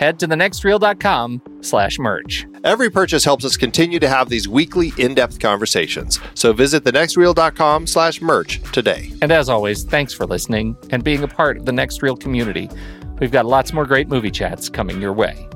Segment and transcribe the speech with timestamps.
[0.00, 2.46] head to thenextreel.com slash merch.
[2.64, 6.18] Every purchase helps us continue to have these weekly in-depth conversations.
[6.34, 9.12] So visit thenextreel.com slash merch today.
[9.20, 12.70] And as always, thanks for listening and being a part of the Next Reel community.
[13.20, 15.46] We've got lots more great movie chats coming your way.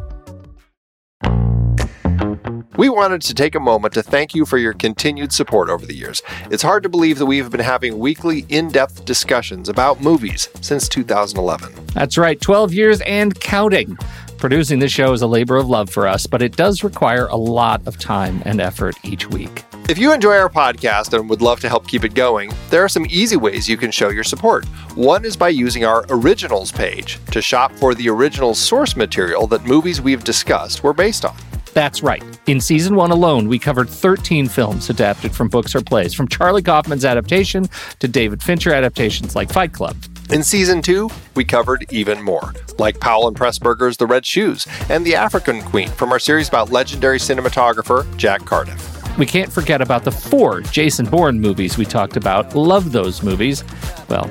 [2.77, 5.95] We wanted to take a moment to thank you for your continued support over the
[5.95, 6.23] years.
[6.51, 10.89] It's hard to believe that we've been having weekly, in depth discussions about movies since
[10.89, 11.73] 2011.
[11.95, 13.97] That's right, 12 years and counting.
[14.45, 17.35] Producing this show is a labor of love for us, but it does require a
[17.35, 19.65] lot of time and effort each week.
[19.89, 22.89] If you enjoy our podcast and would love to help keep it going, there are
[22.91, 24.67] some easy ways you can show your support.
[24.97, 29.65] One is by using our originals page to shop for the original source material that
[29.65, 31.35] movies we've discussed were based on.
[31.73, 32.23] That's right.
[32.47, 36.63] In season one alone, we covered 13 films adapted from books or plays, from Charlie
[36.63, 37.67] Kaufman's adaptation
[37.99, 39.97] to David Fincher adaptations like Fight Club.
[40.31, 45.05] In season two, we covered even more, like Powell and Pressburger's The Red Shoes and
[45.05, 49.19] The African Queen from our series about legendary cinematographer Jack Cardiff.
[49.19, 52.55] We can't forget about the four Jason Bourne movies we talked about.
[52.55, 53.65] Love those movies.
[54.09, 54.29] Well,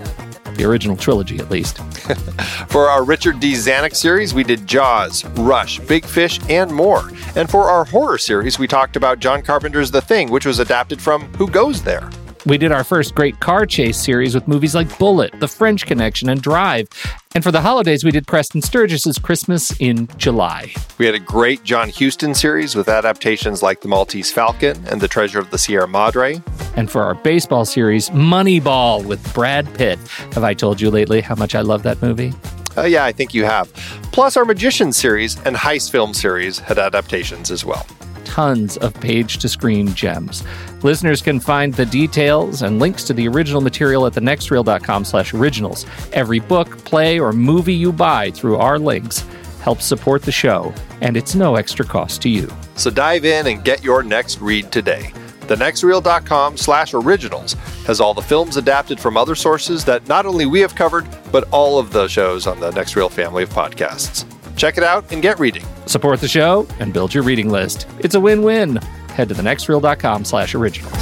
[0.56, 1.78] the original trilogy at least.
[2.68, 3.54] for our Richard D.
[3.54, 7.10] Zanuck series, we did Jaws, Rush, Big Fish, and more.
[7.36, 11.02] And for our horror series, we talked about John Carpenter's The Thing, which was adapted
[11.02, 12.10] from Who Goes There?
[12.46, 16.28] We did our first great car chase series with movies like Bullitt, The French Connection,
[16.28, 16.90] and Drive.
[17.36, 20.74] And for the holidays, we did Preston Sturges's Christmas in July.
[20.98, 25.08] We had a great John Huston series with adaptations like The Maltese Falcon and The
[25.08, 26.44] Treasure of the Sierra Madre.
[26.76, 29.98] And for our baseball series, Moneyball with Brad Pitt.
[30.34, 32.34] Have I told you lately how much I love that movie?
[32.76, 33.72] Uh, yeah, I think you have.
[34.12, 37.88] Plus, our Magician series and Heist film series had adaptations as well
[38.34, 40.44] tons of page to screen gems.
[40.82, 45.86] Listeners can find the details and links to the original material at thenextreel.com slash originals.
[46.14, 49.24] Every book, play, or movie you buy through our links
[49.62, 52.52] helps support the show, and it's no extra cost to you.
[52.76, 55.12] So dive in and get your next read today.
[55.42, 57.54] TheNextReel.com slash originals
[57.86, 61.48] has all the films adapted from other sources that not only we have covered, but
[61.52, 64.26] all of the shows on the Next Reel family of podcasts.
[64.56, 65.66] Check it out and get reading.
[65.86, 67.88] Support the show and build your reading list.
[68.00, 68.78] It's a win-win.
[69.10, 70.94] Head to thenextreel.com slash originals.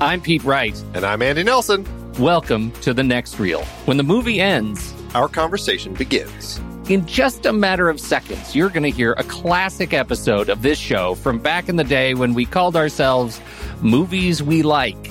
[0.00, 0.80] I'm Pete Wright.
[0.94, 1.84] And I'm Andy Nelson.
[2.18, 3.64] Welcome to The Next Reel.
[3.84, 6.60] When the movie ends, our conversation begins.
[6.88, 10.78] In just a matter of seconds, you're going to hear a classic episode of this
[10.78, 13.40] show from back in the day when we called ourselves
[13.82, 15.10] Movies We Like.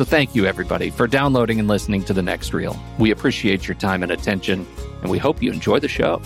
[0.00, 2.74] So thank you, everybody, for downloading and listening to The Next Reel.
[2.98, 4.66] We appreciate your time and attention,
[5.02, 6.22] and we hope you enjoy the show.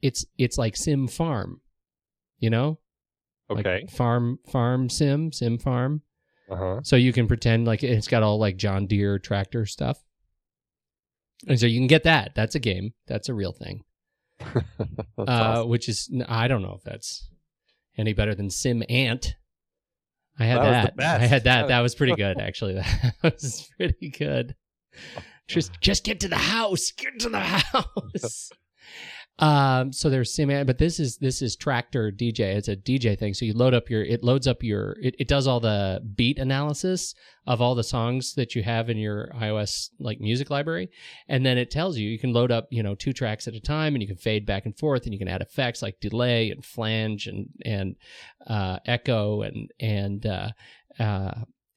[0.00, 1.60] It's it's like Sim Farm,
[2.38, 2.78] you know?
[3.50, 3.80] Okay.
[3.80, 6.02] Like farm farm sim sim farm.
[6.48, 6.82] Uh-huh.
[6.84, 9.98] So you can pretend like it's got all like John Deere tractor stuff.
[11.48, 12.36] And so you can get that.
[12.36, 12.94] That's a game.
[13.08, 13.82] That's a real thing.
[14.40, 14.60] uh,
[15.18, 15.68] awesome.
[15.68, 17.28] which is I don't know if that's
[17.98, 19.34] any better than Sim Ant.
[20.38, 21.20] I had That that.
[21.22, 21.68] I had that.
[21.68, 22.74] That was pretty good, actually.
[23.22, 24.54] That was pretty good.
[25.48, 26.92] Just, just get to the house.
[26.96, 28.50] Get to the house.
[29.38, 32.56] Um, so there's Sim but this is this is Traktor DJ.
[32.56, 33.34] It's a DJ thing.
[33.34, 36.38] So you load up your, it loads up your, it, it does all the beat
[36.38, 37.14] analysis
[37.46, 40.88] of all the songs that you have in your iOS like music library,
[41.28, 43.60] and then it tells you you can load up you know two tracks at a
[43.60, 46.50] time, and you can fade back and forth, and you can add effects like delay
[46.50, 47.96] and flange and and
[48.46, 50.48] uh, echo and and uh,
[50.98, 51.32] uh,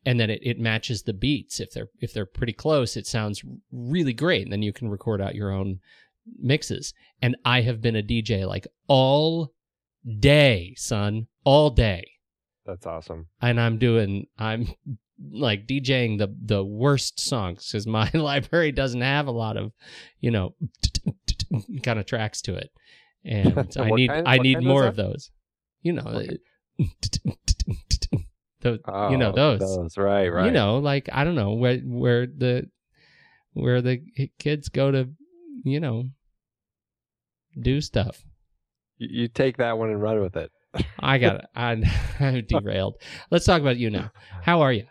[0.05, 3.43] and then it, it matches the beats if they're if they're pretty close it sounds
[3.71, 5.79] really great and then you can record out your own
[6.39, 6.93] mixes.
[7.21, 9.53] And i have been a dj like all
[10.19, 12.03] day son all day.
[12.65, 13.27] That's awesome.
[13.41, 14.67] and i'm doing i'm
[15.31, 19.71] like djing the the worst songs because my library doesn't have a lot of
[20.21, 20.55] you know
[21.83, 22.69] kind of tracks to it.
[23.25, 25.31] And i need kind- i need more of those.
[25.81, 26.03] You know
[28.61, 29.59] those, Oh, you know oh, those.
[29.59, 30.45] Those, right, right.
[30.45, 32.69] you know like i don't know where where the
[33.53, 34.01] where the
[34.37, 35.09] kids go to
[35.63, 36.03] you know
[37.61, 38.23] do stuff
[38.97, 40.51] you, you take that one and run with it.
[40.99, 41.83] i got it I,
[42.19, 42.95] i'm derailed
[43.31, 44.11] let's talk about you now
[44.43, 44.85] how are you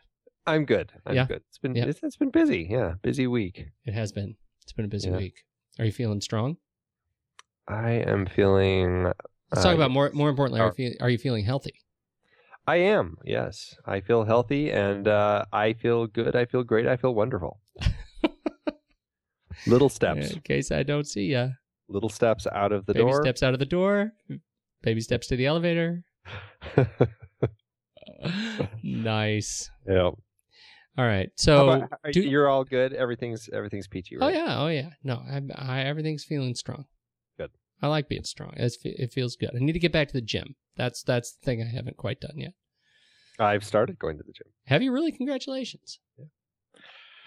[0.47, 0.93] I'm good.
[1.05, 1.27] I'm Yeah.
[1.27, 1.43] good.
[1.51, 1.85] It's been Yeah.
[1.85, 2.67] it's, it's been busy.
[2.71, 3.67] Yeah, busy week.
[3.85, 5.19] it has been it's been a busy Yeah.
[5.19, 5.45] week
[5.79, 6.57] are you feeling strong
[7.69, 9.05] I am feeling.
[9.05, 11.75] let's uh, talk about more more importantly are you, are you feeling healthy
[12.67, 13.17] I am.
[13.25, 16.35] Yes, I feel healthy and uh, I feel good.
[16.37, 16.87] I feel great.
[16.87, 17.61] I feel wonderful.
[19.67, 21.49] little steps, in case i don't see ya
[21.89, 23.23] little steps out of the baby door.
[23.23, 24.13] steps out of the door
[24.83, 26.05] baby steps to the elevator
[28.83, 30.03] nice yeah.
[30.03, 30.17] all
[30.99, 32.93] right so about- uh, do- you're all good.
[32.93, 34.17] Everything's everything's peachy.
[34.21, 34.91] Oh yeah, oh yeah.
[35.05, 36.85] No, I, I everything's feeling strong.
[37.39, 37.51] Good.
[37.81, 38.53] I like being strong.
[38.57, 39.51] It's, it feels good.
[39.55, 40.57] I need to get back to the gym.
[40.77, 42.53] That's that's the thing I haven't quite done yet.
[43.39, 44.49] I've started going to the gym.
[44.67, 45.13] Have you really?
[45.13, 46.01] Congratulations.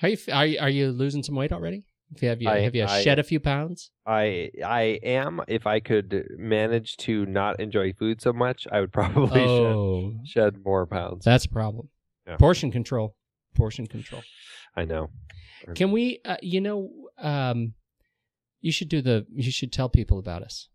[0.02, 1.86] Are you are you, are you losing some weight already?
[2.14, 3.92] Have you have you, I- have you I- shed a few pounds?
[4.06, 5.42] I I am.
[5.48, 10.28] If I could manage to not enjoy food so much, I would probably Oh, shed,
[10.28, 11.24] shed more pounds.
[11.26, 11.90] that's a problem.
[12.28, 12.38] Yeah.
[12.38, 13.16] Portion control.
[13.56, 14.22] Portion control.
[14.76, 15.10] I know.
[15.76, 16.20] Can we?
[16.26, 17.74] Uh, you know, um,
[18.62, 19.26] you should do the.
[19.34, 20.68] You should tell people about us.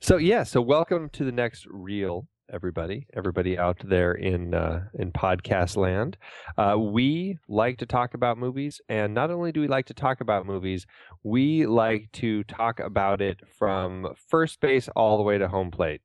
[0.00, 5.10] So yeah, so welcome to the next reel, everybody, everybody out there in uh, in
[5.10, 6.16] podcast land.
[6.58, 10.20] Uh, we like to talk about movies, and not only do we like to talk
[10.20, 10.86] about movies,
[11.22, 16.02] we like to talk about it from first base all the way to home plate.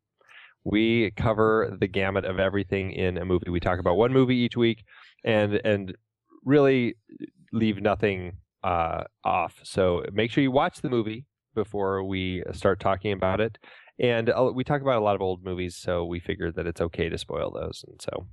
[0.64, 3.50] We cover the gamut of everything in a movie.
[3.50, 4.84] We talk about one movie each week,
[5.24, 5.96] and and
[6.46, 6.96] really
[7.52, 9.60] leave nothing uh, off.
[9.64, 13.58] So make sure you watch the movie before we start talking about it.
[14.00, 16.82] And uh, we talk about a lot of old movies, so we figured that it's
[16.82, 17.84] okay to spoil those.
[17.88, 18.28] And so,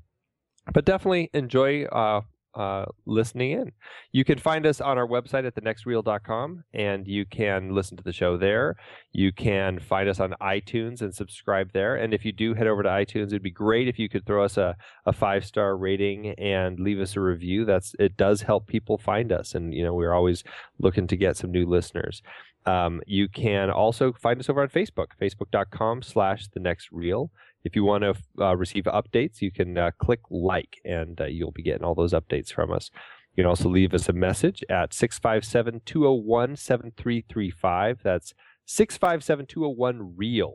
[0.73, 2.21] but definitely enjoy uh,
[2.55, 3.73] uh, listening in.
[4.13, 8.13] You can find us on our website at thenextreel.com, and you can listen to the
[8.13, 8.77] show there.
[9.13, 11.97] You can find us on iTunes and subscribe there.
[11.97, 14.45] And if you do head over to iTunes, it'd be great if you could throw
[14.45, 14.77] us a,
[15.07, 17.65] a five star rating and leave us a review.
[17.65, 20.45] That's it does help people find us, and you know we're always
[20.79, 22.23] looking to get some new listeners.
[22.67, 27.31] Um, you can also find us over on Facebook, facebook.com slash the next reel.
[27.65, 31.51] If you want to uh, receive updates, you can uh, click like and uh, you'll
[31.51, 32.91] be getting all those updates from us.
[33.35, 38.01] You can also leave us a message at 657 201 7335.
[38.03, 38.33] That's
[38.67, 40.55] 657 201 real.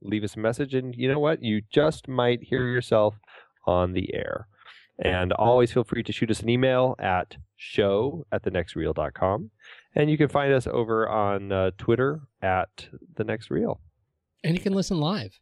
[0.00, 1.42] Leave us a message, and you know what?
[1.42, 3.14] You just might hear yourself
[3.66, 4.46] on the air.
[4.98, 9.50] And always feel free to shoot us an email at show at the thenextreel.com.
[9.94, 13.80] And you can find us over on uh, Twitter at the next reel.
[14.42, 15.38] And you can listen live.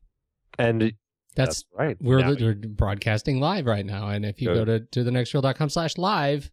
[0.58, 0.94] And That's,
[1.34, 1.96] that's, right.
[2.00, 4.08] we're, Now- we're broadcasting live right now.
[4.08, 4.54] And if you Good.
[4.54, 6.50] go to, to the nextreel.com slash live,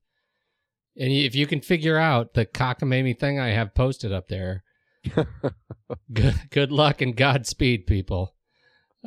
[0.95, 4.63] and if you can figure out the cockamamie thing I have posted up there,
[6.13, 8.33] good, good luck and Godspeed, people.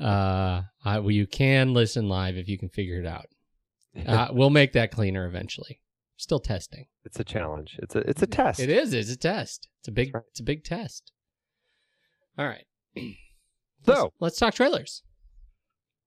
[0.01, 3.27] Uh, I, well, you can listen live if you can figure it out.
[4.07, 5.81] Uh, we'll make that cleaner eventually.
[6.21, 6.85] Still testing.
[7.07, 7.77] it's a challenge.
[7.83, 8.61] It's a it's a test.
[8.61, 8.93] It is.
[8.93, 9.69] It's a test.
[9.81, 10.15] It's a big.
[10.15, 10.23] Right.
[10.29, 11.13] It's a big test.
[12.39, 12.67] All right.
[13.87, 15.03] So let's, let's talk trailers.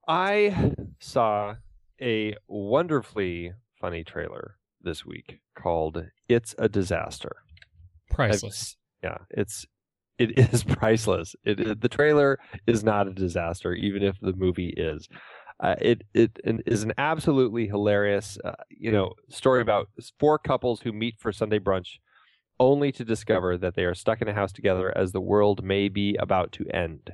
[0.07, 1.55] I saw
[1.99, 7.37] a wonderfully funny trailer this week called "It's a Disaster."
[8.11, 8.77] I've Priceless.
[9.01, 9.65] Yeah, it's
[10.19, 11.35] it is priceless.
[11.43, 15.07] It, it- the trailer is not a disaster, even if the movie is.
[15.59, 20.91] Uh, it it an- an absolutely hilarious, uh, you know, story about four couples who
[20.91, 21.99] meet for Sunday brunch,
[22.59, 25.89] only to discover that they are stuck in a house together as the world may
[25.89, 27.11] be about to end.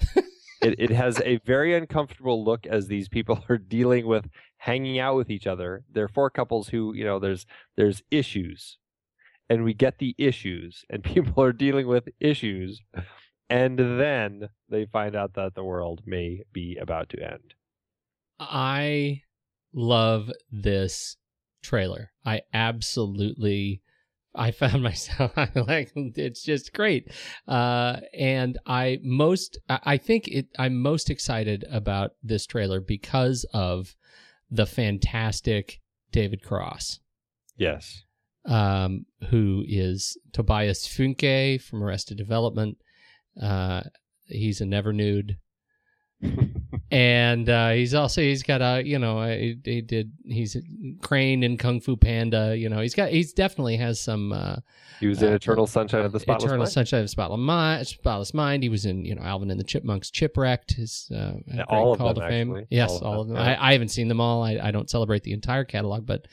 [0.62, 4.28] it, it has a very uncomfortable look as these people are dealing with
[4.58, 5.84] hanging out with each other.
[5.90, 8.78] They're four couples who, you know, there's there's issues,
[9.48, 12.80] and we get the issues, and people are dealing with issues,
[13.50, 17.55] and then they find out that the world may be about to end.
[18.38, 19.22] I
[19.72, 21.16] love this
[21.62, 22.10] trailer.
[22.24, 23.82] I absolutely
[24.34, 27.10] I found myself I like it's just great.
[27.48, 33.94] Uh and I most I think it I'm most excited about this trailer because of
[34.50, 35.80] the fantastic
[36.12, 37.00] David Cross.
[37.56, 38.04] Yes.
[38.44, 42.78] Um who is Tobias Funke from Arrested Development.
[43.40, 43.82] Uh
[44.26, 45.38] he's a never nude
[46.90, 50.56] and uh, he's also he's got a you know he, he did he's
[51.02, 54.56] Crane in Kung Fu Panda you know he's got he's definitely has some uh,
[55.00, 56.72] He was in Uh, Eternal Sunshine of the Spotless Eternal Mind.
[56.72, 58.62] Sunshine of the Spotless Mind, Spotless Mind.
[58.62, 61.34] He was in you know Alvin and the Chipmunks Chipwrecked his uh,
[61.68, 62.50] all of Call them, to Fame.
[62.50, 62.66] actually.
[62.70, 63.36] Yes, All of all of them.
[63.36, 63.44] them.
[63.46, 64.42] I, I haven't seen them all.
[64.44, 66.26] I, I don't celebrate the entire catalog, but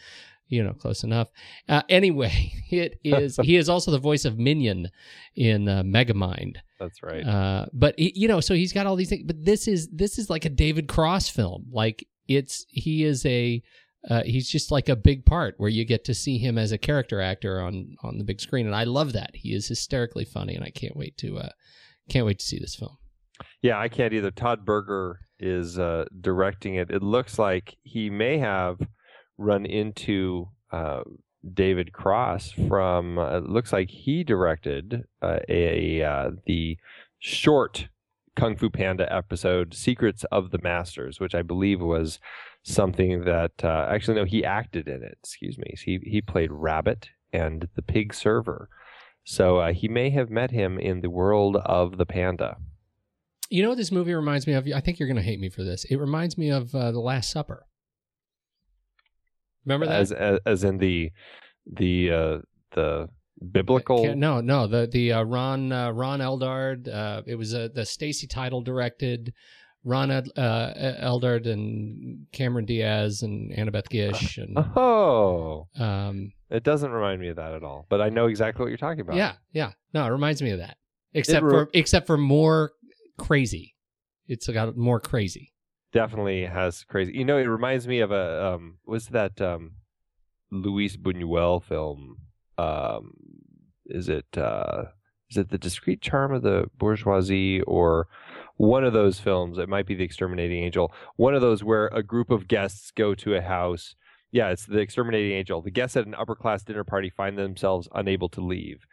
[0.53, 1.29] you know close enough.
[1.67, 4.89] Uh, anyway, it is he is also the voice of Minion
[5.35, 6.57] in uh, Megamind.
[6.79, 7.25] That's right.
[7.25, 9.23] Uh, but he, you know, so he's got all these things.
[9.25, 11.65] But this is this is like a David Cross film.
[11.71, 13.61] Like it's he is a
[14.09, 16.77] uh, he's just like a big part where you get to see him as a
[16.77, 19.31] character actor on on the big screen, and I love that.
[19.33, 21.49] He is hysterically funny, and I can't wait to uh,
[22.09, 22.97] can't wait to see this film.
[23.61, 24.31] Yeah, I can't either.
[24.31, 26.91] Todd Berger is uh, directing it.
[26.91, 28.79] It looks like he may have
[29.37, 31.01] run into uh,
[31.51, 33.17] David Cross from.
[33.17, 36.77] Uh, it looks like he directed uh, a uh, the
[37.19, 37.89] short
[38.35, 42.19] Kung Fu Panda episode, "Secrets of the Masters," which I believe was
[42.63, 45.17] something that uh, actually no, he acted in it.
[45.23, 45.75] Excuse me.
[45.83, 48.69] He he played Rabbit and the Pig Server.
[49.25, 52.57] So uh, he may have met him in the world of the panda.
[53.49, 54.67] You know what this movie reminds me of?
[54.73, 55.85] I think you're going to hate me for this.
[55.85, 57.65] It reminds me of uh, The Last Supper.
[59.65, 60.01] Remember that?
[60.01, 61.11] as, as as in the
[61.65, 62.37] the uh
[62.75, 63.07] the
[63.51, 66.87] biblical Can't- no, no, the the uh, Ron uh, Ron Eldard.
[66.87, 69.33] Uh, it was uh, the Stacy Title directed.
[69.85, 76.89] Ron Ed, uh, Eldard and Cameron Diaz and Annabeth Gish and oh um, it doesn't
[76.89, 79.33] remind me of that at all but i know exactly what you're talking about yeah,
[79.51, 79.71] yeah.
[79.93, 80.77] No, it reminds me of that.
[81.13, 82.71] Except re- for except for more
[83.19, 83.75] crazy.
[84.27, 85.52] It's got more crazy.
[85.93, 89.73] Definitely has crazy you know it reminds me of a um was that um
[90.51, 92.17] luis buñuel film?
[92.57, 93.13] Um
[93.85, 94.85] is it uh
[95.29, 98.07] is it the discreet charm of the bourgeoisie or
[98.57, 99.57] one of those films?
[99.57, 100.93] It might be the exterminating angel.
[101.15, 103.95] One of those where a group of guests go to a house.
[104.31, 105.61] Yeah it's the exterminating angel.
[105.61, 108.85] The guests at an upper class dinner party find themselves unable to leave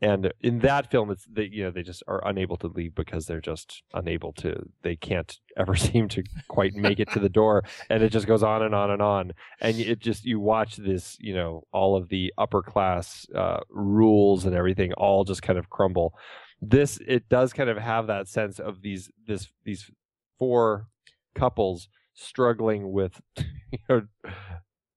[0.00, 3.26] and in that film it's they you know they just are unable to leave because
[3.26, 7.64] they're just unable to they can't ever seem to quite make it to the door.
[7.90, 9.32] And it just goes on and on and on.
[9.60, 14.44] And it just you watch this you know all of the upper class uh, rules
[14.44, 16.14] and everything all just kind of crumble.
[16.60, 19.90] This it does kind of have that sense of these this these
[20.38, 20.86] four
[21.34, 24.02] couples struggling with you know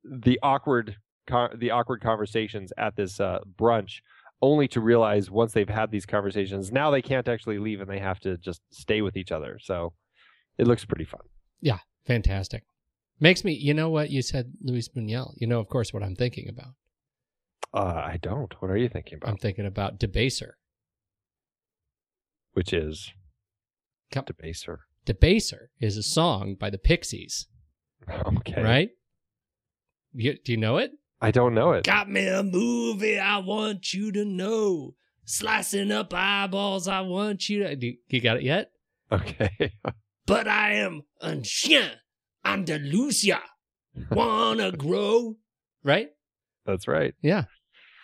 [0.04, 0.98] the awkward
[1.56, 4.02] the awkward conversations at this uh, brunch
[4.42, 8.00] only to realize once they've had these conversations now they can't actually leave and they
[8.00, 9.94] have to just stay with each other so
[10.58, 11.22] it looks pretty fun
[11.62, 12.64] Yeah, Fantastic.
[13.20, 13.54] Makes me.
[13.54, 15.34] You know what you said, Luis Buñuel.
[15.38, 16.74] You know, of course, what I'm thinking about.
[17.74, 20.54] uh, i don't what are you thinking about I'm thinking about Debaser.
[22.54, 23.12] which is
[24.12, 27.48] Come- debaser Debaser is a song by the Pixies,
[28.38, 28.90] okay right?
[30.14, 30.92] You, do you know it?
[31.22, 34.96] I don't know it Got me a movie I want you to know.
[35.26, 37.76] Slicing up eyeballs, I want you to.
[37.76, 38.72] Do, you got it yet?
[39.12, 39.72] okay
[40.26, 41.90] But I am un chien
[42.46, 43.40] Andalusia.
[44.10, 45.36] Wanna grow?
[45.84, 46.10] Right?
[46.66, 47.46] that's right Yeah.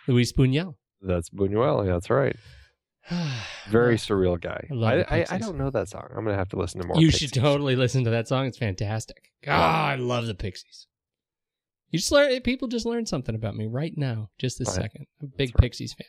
[0.06, 0.74] Luis Buñuel.
[1.02, 2.36] that's buñuel that's right
[3.70, 6.80] very surreal guy I, I, I don't know that song i'm gonna have to listen
[6.80, 7.30] to more you Pixies.
[7.30, 8.46] should totally listen to that song.
[8.46, 9.30] It's fantastic.
[9.44, 9.52] God,
[9.92, 10.87] I love the Pixies.
[11.90, 12.40] You just learn.
[12.42, 14.76] People just learned something about me right now, just this Right.
[14.82, 15.06] second.
[15.20, 15.62] I'm a big right.
[15.62, 16.06] Pixies fan.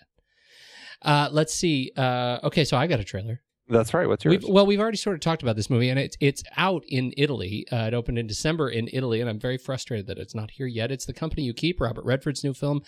[1.01, 1.91] Uh, let's see.
[1.95, 3.41] Uh, okay, so I got a trailer.
[3.71, 5.99] that's right what's yours We've, well, we've already sort of talked about this movie, and
[5.99, 7.65] it's it's out in Italy.
[7.71, 10.65] Uh, it opened in December in Italy, and I'm very frustrated that it's not here
[10.67, 10.91] yet.
[10.91, 12.81] It's the Company You Keep, Robert Redford's new film,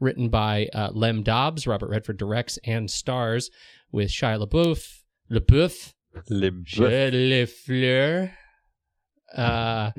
[0.00, 1.66] written by uh, Lem Dobbs.
[1.66, 3.50] Robert Redford directs and stars
[3.92, 5.94] with Shia LaBeouf, LaBeouf,
[6.28, 8.32] le fleur.
[9.34, 9.90] Uh,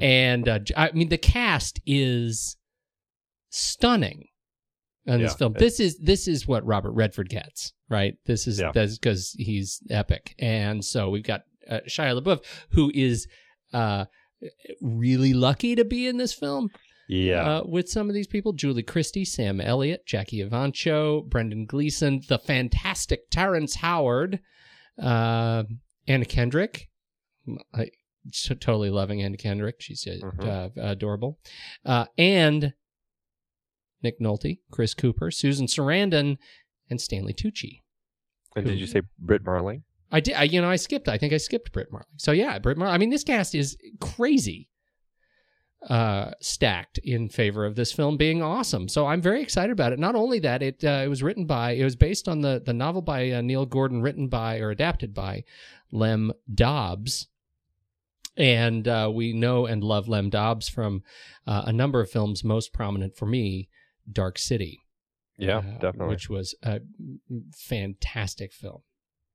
[0.00, 2.56] and uh, I mean, the cast is
[3.50, 4.28] stunning.
[5.04, 5.36] in this Yeah.
[5.36, 5.52] film.
[5.58, 8.14] This is this is what Robert Redford gets, right?
[8.26, 8.70] This is Yeah.
[8.70, 13.26] because he's epic, and so we've got uh, Shia LaBeouf, who is
[13.72, 14.04] uh,
[14.80, 16.68] really lucky to be in this film
[17.08, 17.42] Yeah.
[17.58, 22.38] uh, with some of these people: Julie Christie, Sam Elliott, Jackie Evancho, Brendan Gleeson, the
[22.38, 24.38] fantastic Terrence Howard,
[25.00, 25.64] uh,
[26.06, 26.88] Anna Kendrick.
[27.74, 27.88] I
[28.30, 29.76] so totally loving Anna Kendrick.
[29.80, 30.46] She's uh, Mhm.
[30.46, 31.38] uh, adorable,
[31.84, 32.72] uh, and
[34.02, 36.36] Nick Nolte, Chris Cooper, Susan Sarandon,
[36.90, 37.80] and Stanley Tucci.
[38.56, 39.82] and did you say Brit Marling?
[40.10, 40.34] I did.
[40.34, 41.08] I, you know, I skipped.
[41.08, 42.06] I think I skipped Brit Marling.
[42.18, 42.94] So yeah, Brit Marling.
[42.94, 44.68] I mean, this cast is crazy,
[45.88, 48.88] uh, stacked in favor of this film being awesome.
[48.88, 49.98] So I'm very excited about it.
[49.98, 51.72] Not only that, it uh, it was written by.
[51.72, 55.14] It was based on the the novel by uh, Neil Gordon, written by or adapted
[55.14, 55.44] by
[55.90, 57.28] Lem Dobbs.
[58.36, 61.02] And uh, we know and love Lem Dobbs from
[61.46, 62.42] uh, a number of films.
[62.42, 63.68] Most prominent for me,
[64.10, 64.80] Dark City
[65.36, 66.08] Yeah, uh, definitely.
[66.08, 66.80] which was a
[67.54, 68.82] fantastic film.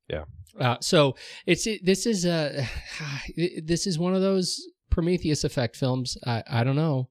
[0.09, 0.23] Yeah.
[0.59, 2.65] Uh, so it's it, this is a
[3.63, 6.17] this is one of those Prometheus effect films.
[6.25, 7.09] I I don't know.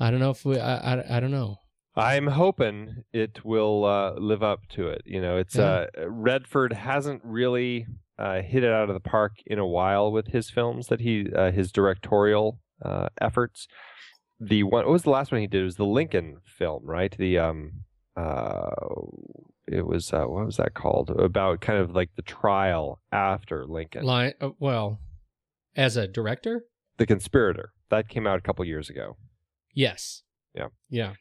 [0.00, 0.58] I don't know if we.
[0.58, 1.58] I I, I don't know.
[1.96, 5.02] I'm hoping it will uh, live up to it.
[5.04, 5.86] You know, it's Yeah.
[5.96, 7.86] uh, Redford hasn't really
[8.18, 11.30] uh, hit it out of the park in a while with his films that he
[11.34, 13.66] uh, his directorial uh, efforts.
[14.40, 15.62] The one what was the last one he did?
[15.62, 17.14] It was the Lincoln film, right?
[17.16, 17.72] The um
[18.16, 18.70] uh
[19.66, 21.10] it was uh, what was that called?
[21.10, 25.00] About kind of like the trial after Lincoln, Line, uh, well,
[25.74, 26.64] as a director,
[26.98, 29.16] the conspirator that came out a couple years ago,
[29.72, 30.22] yes.
[30.54, 30.68] Yeah.
[30.88, 31.14] Yeah.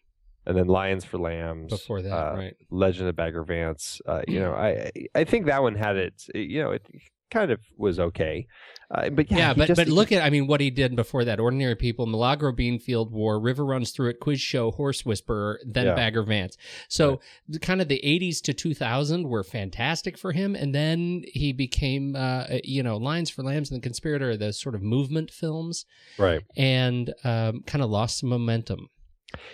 [0.46, 2.56] And then Lions for Lambs Before that, uh, right?
[2.70, 4.02] Legend of Bagger Vance.
[4.06, 6.30] Uh, you know, I I think that one had its.
[6.34, 6.86] You know, it
[7.32, 8.46] kind of was okay,
[8.92, 11.26] uh, but yeah, Yeah, but just- but look at I mean what he did before
[11.26, 11.40] that.
[11.40, 15.96] Ordinary People, Milagro Beanfield War, River Runs Through It, Quiz Show, Horse Whisperer, then Yeah.
[15.96, 16.58] Bagger Vance.
[16.90, 21.54] So the, kind of the 80s to 2000 were fantastic for him, and then he
[21.54, 25.86] became uh, you know Lions for Lambs and The Conspirator, the sort of movement films,
[26.20, 26.42] right.
[26.56, 28.89] and um, kind of lost some momentum.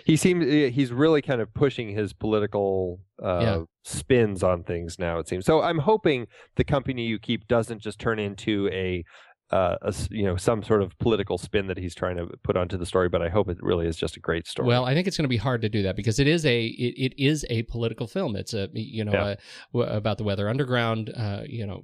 [0.04, 3.58] He seems he's really kind of pushing his political uh, Yeah.
[3.84, 5.18] spins on things now.
[5.18, 5.62] It seems so.
[5.62, 9.04] I'm hoping the company you keep doesn't just turn into a.
[9.50, 12.76] Uh, a you know some sort of political spin that he's trying to put onto
[12.76, 14.68] the story, but I hope it really is just a great story.
[14.68, 16.66] Well, I think it's going to be hard to do that because it is a
[16.66, 18.36] it, it is a political film.
[18.36, 19.26] It's a you know Yeah.
[19.30, 19.36] a,
[19.74, 21.82] w- about the Weather Underground, uh, you know,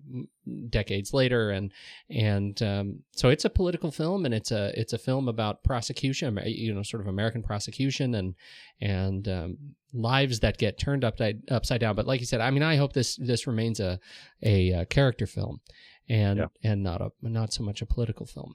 [0.70, 1.72] decades later, and
[2.08, 6.38] and um, so it's a political film, and it's a it's a film about prosecution,
[6.46, 8.34] you know, sort of American prosecution and
[8.80, 9.58] and um,
[9.92, 11.96] lives that get turned upside upside down.
[11.96, 13.98] But like you said, I mean, I hope this this remains a
[14.42, 15.60] a, uh character film,
[16.08, 16.46] and Yeah.
[16.62, 18.54] and not a not so much a political film.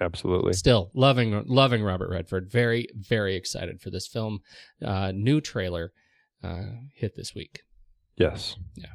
[0.00, 0.52] absolutely.
[0.52, 2.50] Still loving loving Robert Redford.
[2.50, 4.40] Very very excited for this film.
[4.82, 5.92] Uh, new trailer
[6.42, 7.60] uh, hit this week.
[8.16, 8.56] Yes.
[8.76, 8.86] Yeah.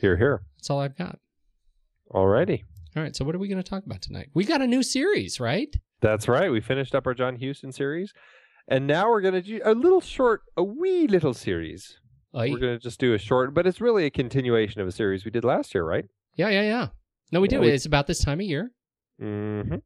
[0.00, 0.42] Here, here.
[0.56, 1.18] That's all I've got.
[2.12, 2.62] Alrighty.
[2.96, 3.14] All right.
[3.16, 4.28] So what are we going to talk about tonight?
[4.34, 5.74] We got a new series, right?
[6.00, 6.50] That's right.
[6.52, 8.12] We finished up our John Huston series,
[8.68, 11.98] and now we're going to do a little short, a wee little series.
[12.34, 15.24] We're going to just do a short, but it's really a continuation of a series
[15.24, 16.04] we did last year, right?
[16.36, 16.88] Yeah, yeah, yeah.
[17.32, 17.60] No, we do.
[17.60, 18.70] we- It's about this time of year.
[19.20, 19.76] Mm-hmm.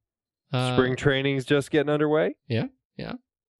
[0.52, 2.34] Uh, Spring training's just getting underway.
[2.48, 3.12] Yeah, yeah.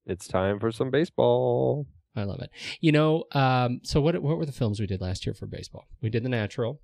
[0.07, 1.87] It's time for some baseball.
[2.17, 2.51] I love it.
[2.81, 5.85] You know, um, so what what were the films we did last year for baseball?
[6.03, 6.81] We did The Natural.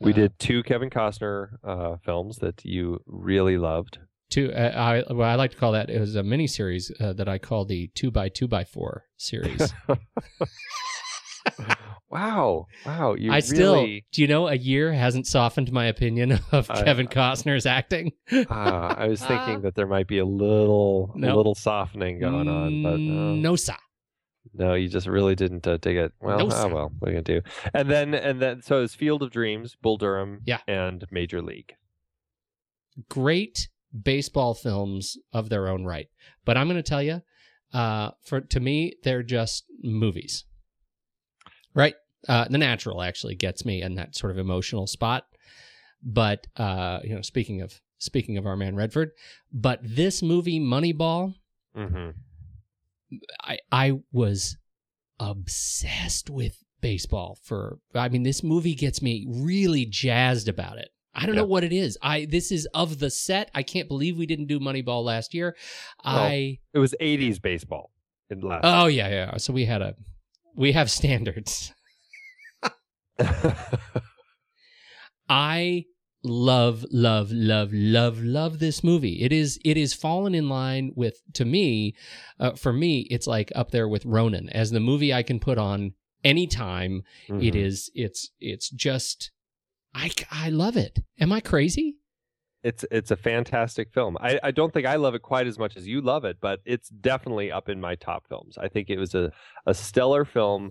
[0.00, 3.98] We Uh, did two Kevin Costner uh, films that you really loved.
[4.30, 4.52] two.
[4.52, 7.28] Uh, I well, I like to call that it was a mini series uh, that
[7.28, 9.72] I call the two by two by four series.
[12.10, 13.14] wow, wow!
[13.14, 16.82] You I still, really, do you know, a year hasn't softened my opinion of I-
[16.82, 18.12] Kevin Costner's acting.
[18.50, 21.34] Ah, I was thinking that there might be a little, No.
[21.34, 23.34] a little softening going on, but no.
[23.34, 23.74] no, sir.
[24.54, 26.12] No, you just really didn't uh, dig it.
[26.20, 27.48] Well, No, ah, well, what are you gonna do?
[27.74, 30.60] And then, and then, so it's Field of Dreams, Bull Durham, Yeah.
[30.66, 31.74] and Major League.
[33.08, 33.68] Great
[34.02, 36.08] baseball films of their own right,
[36.44, 37.22] but I'm going to tell you,
[37.72, 40.44] uh, for to me, they're just movies.
[41.78, 41.94] Right?
[42.28, 45.26] Uh, the Natural actually gets me in that sort of emotional spot,
[46.02, 49.12] but uh, you know, speaking of speaking of our man Redford,
[49.52, 51.34] but this movie Moneyball.
[51.76, 52.10] Mm-hmm.
[53.40, 54.56] I I was
[55.20, 60.90] obsessed with baseball for I mean this movie gets me really jazzed about it.
[61.14, 61.98] I don't know what it is.
[62.02, 63.50] I this is of the set.
[63.54, 65.56] I can't believe we didn't do Moneyball last year.
[66.04, 67.90] I It was '80s baseball
[68.30, 68.60] in last.
[68.64, 69.36] Oh yeah, yeah.
[69.36, 69.94] So we had a
[70.58, 71.72] we have standards.
[75.28, 75.84] I
[76.24, 79.22] love, love, love, love, love this movie.
[79.22, 81.94] It is it is fallen in line with to me,
[82.40, 85.58] uh, for me, it's like up there with Ronin as the movie I can put
[85.58, 85.92] on
[86.24, 87.02] anytime.
[87.28, 87.56] It Mhm.
[87.56, 89.30] is it's it's just
[89.94, 91.00] I I love it.
[91.20, 91.97] Am I crazy?
[92.62, 94.16] It's it's a fantastic film.
[94.20, 96.60] I, I don't think I love it quite as much as you love it, but
[96.64, 98.58] it's definitely up in my top films.
[98.58, 99.30] I think it was a,
[99.66, 100.70] a stellar film,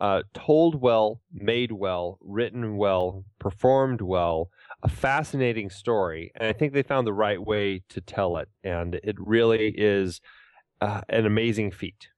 [0.00, 4.48] uh, told well, made well, written well, performed well,
[4.82, 8.96] a fascinating story, and I think they found the right way to tell it, and
[8.96, 10.20] it really is
[10.80, 12.08] uh, an amazing feat.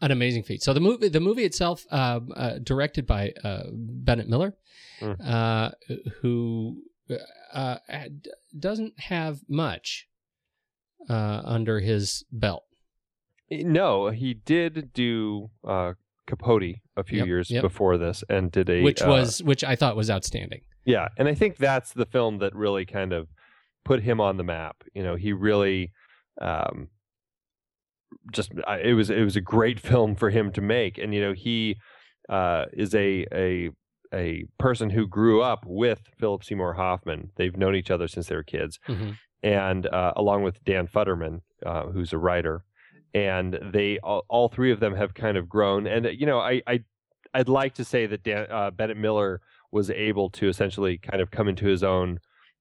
[0.00, 0.62] An amazing feat.
[0.62, 4.54] So the movie, the movie itself, uh, uh, directed by uh, Bennett Miller,
[5.00, 5.16] Mm.
[5.26, 5.70] uh,
[6.20, 6.80] who
[7.52, 7.76] uh,
[8.58, 10.06] doesn't have much
[11.08, 12.64] uh, under his belt.
[13.50, 15.92] No, he did do uh,
[16.26, 17.62] Capote a few Yep, years yep.
[17.62, 20.62] before this, and did a which uh, was which I thought was outstanding.
[20.84, 23.28] Yeah, and I think that's the film that really kind of
[23.84, 24.76] put him on the map.
[24.94, 25.92] You know, he really
[26.40, 26.88] um,
[28.32, 31.20] just I- it was it was a great film for him to make, and you
[31.20, 31.76] know he
[32.28, 33.70] uh, is a a
[34.12, 37.30] a person who grew up with Philip Seymour Hoffman.
[37.36, 39.16] They've known each other since they were kids, Mhm.
[39.42, 42.64] and uh, along with Dan Futterman, uh, who's a writer,
[43.14, 45.86] and they all, all three of them have kind of grown.
[45.86, 46.80] And you know, I, I
[47.34, 51.30] I'd like to say that Dan, uh, Bennett Miller was able to essentially kind of
[51.30, 52.18] come into his own.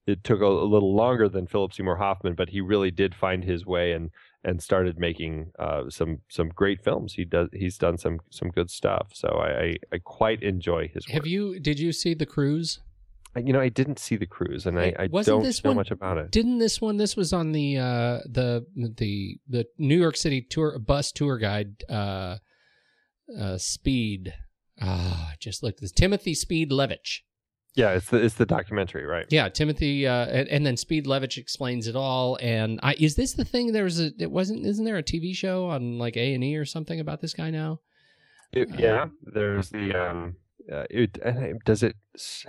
[0.07, 3.43] It took a, a little longer than Philip Seymour Hoffman, but he really did find
[3.43, 4.09] his way and
[4.43, 7.13] and started making uh, some some great films.
[7.13, 9.10] He does he's done some some good stuff.
[9.13, 11.13] So I I, quite enjoy his work.
[11.13, 11.60] Have you?
[11.60, 12.80] Did you see the cruise?
[13.38, 15.77] you know, I didn't see the cruise, and I, I wasn't don't this know one-
[15.77, 16.32] much about it.
[16.32, 16.97] Didn't this one?
[16.97, 21.84] This was on the uh, the the the New York City tour bus tour guide.
[21.89, 22.38] Uh,
[23.39, 24.34] uh, Speed.
[24.82, 25.80] Ah, I just looked.
[25.80, 27.21] This Timothy Speed Levitch.
[27.75, 29.25] Yeah, it's the it's the documentary, right?
[29.29, 32.38] Yeah, Timothy, uh, and, and then Speed Levitch explains it all.
[32.41, 33.71] And I is this the thing?
[33.71, 34.65] There was a it wasn't.
[34.65, 37.49] Isn't there a TV show on like A and E or something about this guy
[37.49, 37.79] now?
[38.51, 40.36] It- Uh, yeah, there's the um,
[40.71, 41.17] uh, it,
[41.63, 41.95] does it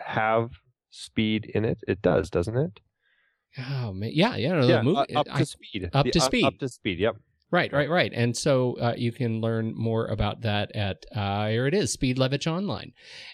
[0.05, 0.51] have
[0.91, 1.79] speed in it?
[1.87, 2.81] It does, doesn't it?
[3.59, 4.55] Oh man, yeah, yeah.
[4.61, 5.91] No, yeah, movie, uh, up to I- speed.
[5.93, 6.45] up The to speed.
[6.45, 6.99] Up to speed.
[6.99, 7.17] Yep.
[7.53, 8.11] Right, right, right.
[8.15, 12.17] And so uh, you can learn more about that at uh, here it is, Speed
[12.17, 12.93] Levitch Online.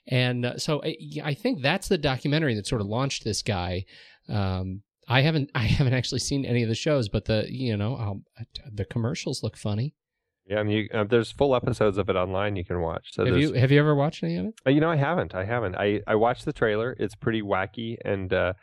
[0.08, 3.84] And uh, so I, I think that's the documentary that sort of launched this guy.
[4.28, 7.94] Um, I haven't I haven't actually seen any of the shows, but the you know
[7.94, 8.22] I'll,
[8.72, 9.94] the commercials look funny.
[10.48, 13.08] Yeah, and you, uh, there's full episodes of it online you can watch.
[13.12, 14.54] So have you have you ever watched any of it?
[14.66, 15.34] Uh, You know, I haven't.
[15.34, 15.76] I haven't.
[15.76, 16.96] I I watched the trailer.
[16.98, 18.54] It's pretty wacky, and uh,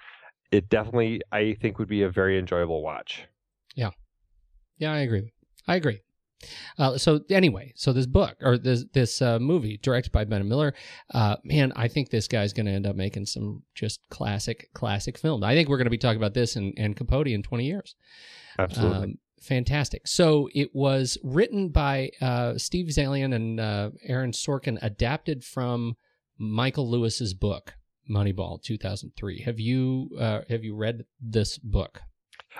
[0.51, 3.27] it definitely I think would be a very enjoyable watch.
[3.75, 3.91] Yeah,
[4.77, 5.31] yeah, I agree.
[5.67, 6.01] I agree.
[6.77, 10.73] Uh, so anyway, so this book or this this uh, movie directed by Ben Miller,
[11.13, 15.17] uh, man, I think this guy's going to end up making some just classic classic
[15.17, 15.43] films.
[15.43, 17.95] I think we're going to be talking about this and, and Capote in twenty years.
[18.59, 18.97] Absolutely.
[18.97, 20.07] Um, fantastic.
[20.07, 25.95] So it was written by uh, Steve Zaillian and uh, Aaron Sorkin, adapted from
[26.37, 27.75] Michael Lewis's book
[28.09, 29.41] Moneyball, two thousand three.
[29.41, 32.01] Have you uh, have you read this book?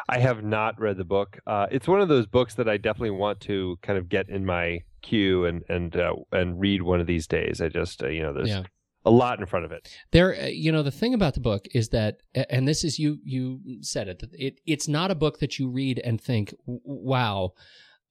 [0.10, 1.40] I have not read the book.
[1.48, 4.46] Uh, it's one of those books that I definitely want to kind of get in
[4.46, 7.62] my queue and and uh, and read one of these days.
[7.62, 8.64] I just uh, you know there's Yeah.
[9.06, 9.88] a lot in front of it.
[10.12, 12.18] There, uh, you know, the thing about the book is that,
[12.50, 14.24] and this is you you said it.
[14.34, 17.52] It it's not a book that you read and think, wow,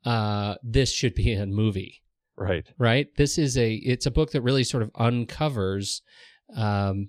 [0.04, 2.00] uh, this should be a movie.
[2.36, 2.66] Right.
[2.78, 6.02] right this is a it's a book that really sort of uncovers
[6.56, 7.08] um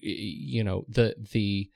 [0.00, 1.68] you know the the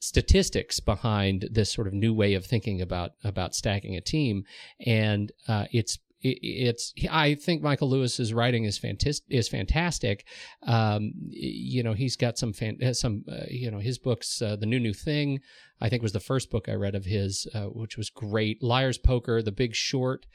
[0.00, 4.44] statistics behind this sort of new way of thinking about about stacking a team
[4.84, 10.26] and uh it's it's I think Michael Lewis's writing is fantastic is fantastic.
[10.66, 14.42] Um, you know, he's got some fan, uh, some uh, you know his books.
[14.42, 15.40] Uh, the new new thing,
[15.80, 18.62] I think was the first book I read of his, uh, which was great.
[18.62, 20.26] Liar's Poker, The Big Short,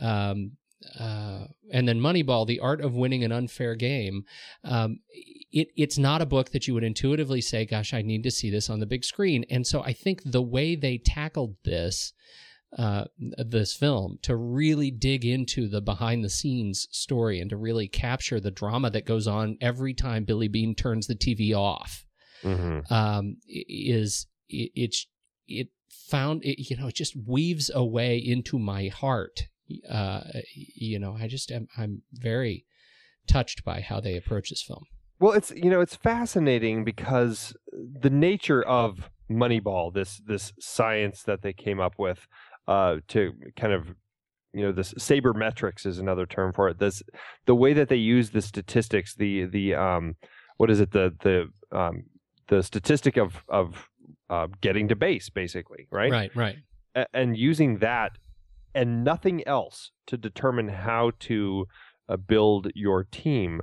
[0.00, 0.52] um,
[0.98, 4.24] uh, and then Moneyball, The Art of Winning an Unfair Game.
[4.64, 5.00] Um,
[5.52, 8.50] it, it's not a book that you would intuitively say, gosh, I need to see
[8.50, 9.44] this on the big screen.
[9.50, 12.12] And so I think the way they tackled this,
[12.78, 17.88] uh, this film, to really dig into the behind the scenes story and to really
[17.88, 22.04] capture the drama that goes on every time Billy Beane turns the TV off
[22.42, 25.06] hmm um, is it, it's
[25.46, 29.44] it found it, you know it just weaves a way into my heart.
[29.88, 30.20] Uh,
[30.54, 32.64] you know, I just am I'm very
[33.26, 34.84] touched by how they approach this film.
[35.20, 41.42] Well, it's you know it's fascinating because the nature of Moneyball, this this science that
[41.42, 42.26] they came up with
[42.66, 43.94] uh, to kind of
[44.52, 46.78] you know this sabermetrics is another term for it.
[46.78, 47.02] This
[47.46, 50.16] the way that they use the statistics, the the um
[50.56, 52.04] what is it the the um
[52.48, 53.88] the statistic of of
[54.28, 56.10] uh, getting to base, basically, right?
[56.10, 56.56] Right, right.
[56.94, 58.12] A- and using that
[58.74, 61.66] and nothing else to determine how to
[62.08, 63.62] uh, build your team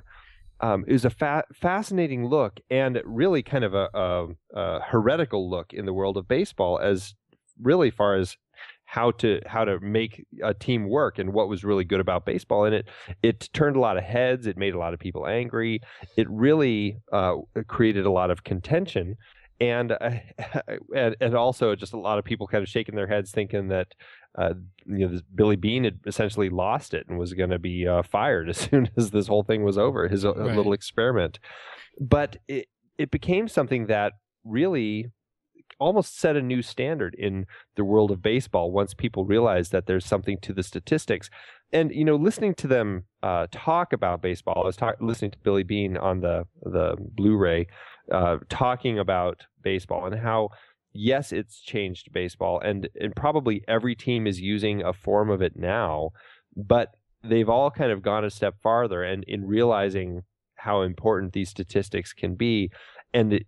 [0.60, 5.72] um, is a fa- fascinating look and really kind of a, a, a heretical look
[5.72, 7.14] in the world of baseball as
[7.60, 8.36] really far as
[8.84, 12.64] how to how to make a team work and what was really good about baseball.
[12.64, 12.88] And it
[13.22, 15.80] it turned a lot of heads it made a lot of people angry
[16.16, 17.36] it really uh,
[17.68, 19.16] created a lot of contention.
[19.60, 20.10] And, uh,
[20.96, 23.88] and and also just a lot of people kind of shaking their heads thinking that
[24.38, 24.54] uh,
[24.86, 28.02] you know this Billy Beane had essentially lost it and was going to be uh,
[28.02, 30.56] fired as soon as this whole thing was over his uh, Right.
[30.56, 31.38] little experiment
[32.00, 32.66] but it
[32.98, 34.12] it became something that
[34.44, 35.10] really
[35.78, 40.04] almost set a new standard in the world of baseball once people realized that there's
[40.04, 41.30] something to the statistics.
[41.72, 45.62] And you know, listening to them uh, talk about baseball, I was listening to Billy
[45.62, 47.66] Beane on the the Blu-ray,
[48.12, 50.50] uh, talking about baseball and how
[50.92, 55.56] yes, it's changed baseball, and and probably every team is using a form of it
[55.56, 56.10] now,
[56.56, 60.22] but they've all kind of gone a step farther, and in realizing
[60.56, 62.70] how important these statistics can be,
[63.14, 63.46] and it,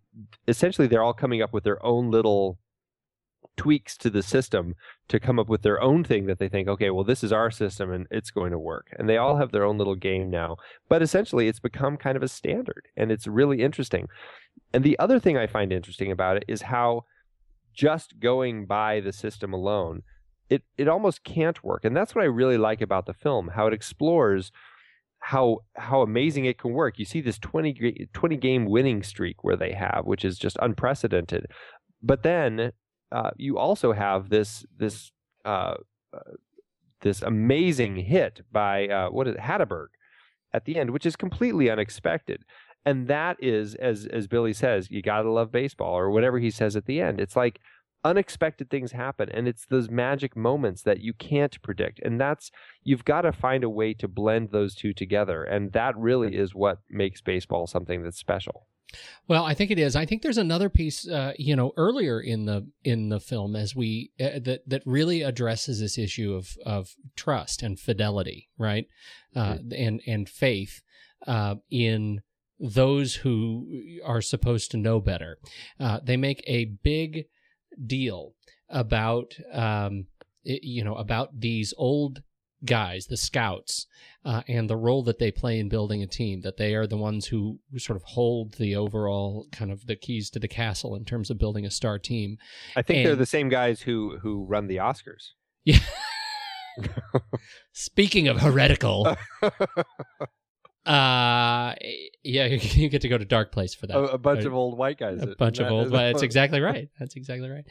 [0.48, 2.58] essentially they're all coming up with their own little
[3.56, 4.74] tweaks to the system
[5.08, 7.50] to come up with their own thing that they think okay well this is our
[7.50, 10.56] system and it's going to work and they all have their own little game now
[10.88, 14.08] but essentially it's become kind of a standard and it's really interesting
[14.72, 17.04] and the other thing i find interesting about it is how
[17.72, 20.02] just going by the system alone
[20.48, 23.66] it it almost can't work and that's what i really like about the film how
[23.66, 24.52] it explores
[25.22, 26.98] how how amazing it can work.
[26.98, 31.46] You see this 20, 20 game winning streak where they have, which is just unprecedented.
[32.02, 32.72] But then
[33.12, 35.12] uh, you also have this this
[35.44, 35.74] uh,
[37.02, 39.88] this amazing hit by uh, what is it, Hatteberg
[40.52, 42.42] at the end, which is completely unexpected.
[42.84, 46.76] And that is, as as Billy says, you gotta love baseball, or whatever he says
[46.76, 47.20] at the end.
[47.20, 47.60] It's like
[48.04, 52.00] unexpected things happen, and it's those magic moments that you can't predict.
[52.00, 52.50] And that's
[52.82, 56.54] you've got to find a way to blend those two together, and that really is
[56.54, 58.66] what makes baseball something that's special.
[59.26, 59.96] Well, I think it is.
[59.96, 63.74] I think there's another piece, uh, you know, earlier in the in the film as
[63.74, 68.86] we uh, that that really addresses this issue of of trust and fidelity, right,
[69.34, 70.82] uh, and and faith
[71.26, 72.20] uh, in
[72.62, 73.66] those who
[74.04, 75.36] are supposed to know better.
[75.80, 77.24] Uh, they make a big
[77.86, 78.34] deal
[78.70, 80.06] about um,
[80.46, 82.22] i- you know about these old
[82.64, 83.88] guys, the scouts,
[84.24, 86.42] uh, and the role that they play in building a team.
[86.42, 90.30] That they are the ones who sort of hold the overall kind of the keys
[90.30, 92.36] to the castle in terms of building a star team.
[92.76, 95.30] I think they're the same guys who who run the Oscars.
[95.64, 95.80] Yeah.
[97.72, 99.16] Speaking of heretical,
[100.84, 101.74] uh,
[102.24, 103.96] yeah, you get to go to dark place for that.
[103.96, 104.46] a, a bunch Right.
[104.46, 105.22] of old white guys.
[105.22, 105.90] a bunch of old.
[105.92, 106.88] That's exactly right.
[106.98, 107.64] That's exactly right.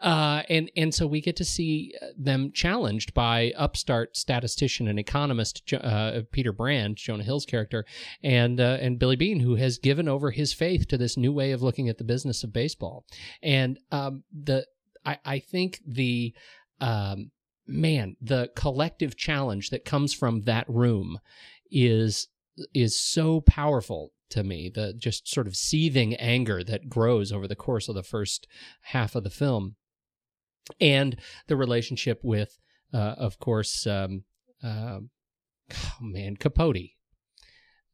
[0.00, 4.98] Uh, and and so we get to see uh, them challenged by upstart statistician and
[4.98, 7.84] economist uh, Peter Brand, Jonah Hill's character,
[8.22, 11.52] and uh, and Billy Beane, who has given over his faith to this new way
[11.52, 13.06] of looking at the business of baseball.
[13.42, 14.66] And um, the
[15.06, 16.34] I, I think the
[16.80, 17.30] um,
[17.66, 21.18] man the collective challenge that comes from that room
[21.70, 22.28] is
[22.74, 27.56] is so powerful to me the just sort of seething anger that grows over the
[27.56, 28.46] course of the first
[28.82, 29.76] half of the film.
[30.80, 31.16] And
[31.46, 32.58] the relationship with
[32.92, 34.24] uh, of course um,
[34.62, 35.00] uh,
[35.72, 36.76] oh man capote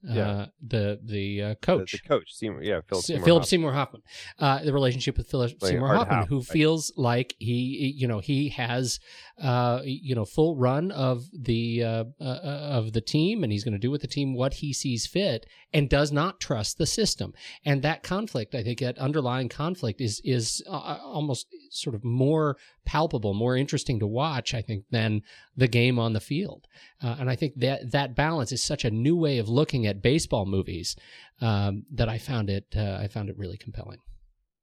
[0.09, 0.47] uh, Yeah.
[0.67, 3.25] the the uh, coach the coach, Seymour, yeah, Philip Seymour.
[3.25, 3.49] Philip Hoffman.
[3.49, 4.03] Seymour Hoffman.
[4.39, 8.51] Uh, the relationship with Philip Playing Seymour Hoffman, who feels like he, you know, he
[8.51, 9.01] has,
[9.41, 13.73] uh, you know, full run of the uh, uh, of the team, and he's going
[13.73, 17.33] to do with the team what he sees fit, and does not trust the system.
[17.65, 22.57] And that conflict, I think, that underlying conflict is is uh, almost sort of more
[22.85, 25.23] palpable, more interesting to watch, I think, than
[25.57, 26.67] the game on the field.
[27.03, 30.03] Uh, and I think that that balance is such a new way of looking at
[30.03, 30.97] baseball movies
[31.41, 33.99] um, that I found it uh, I found it really compelling.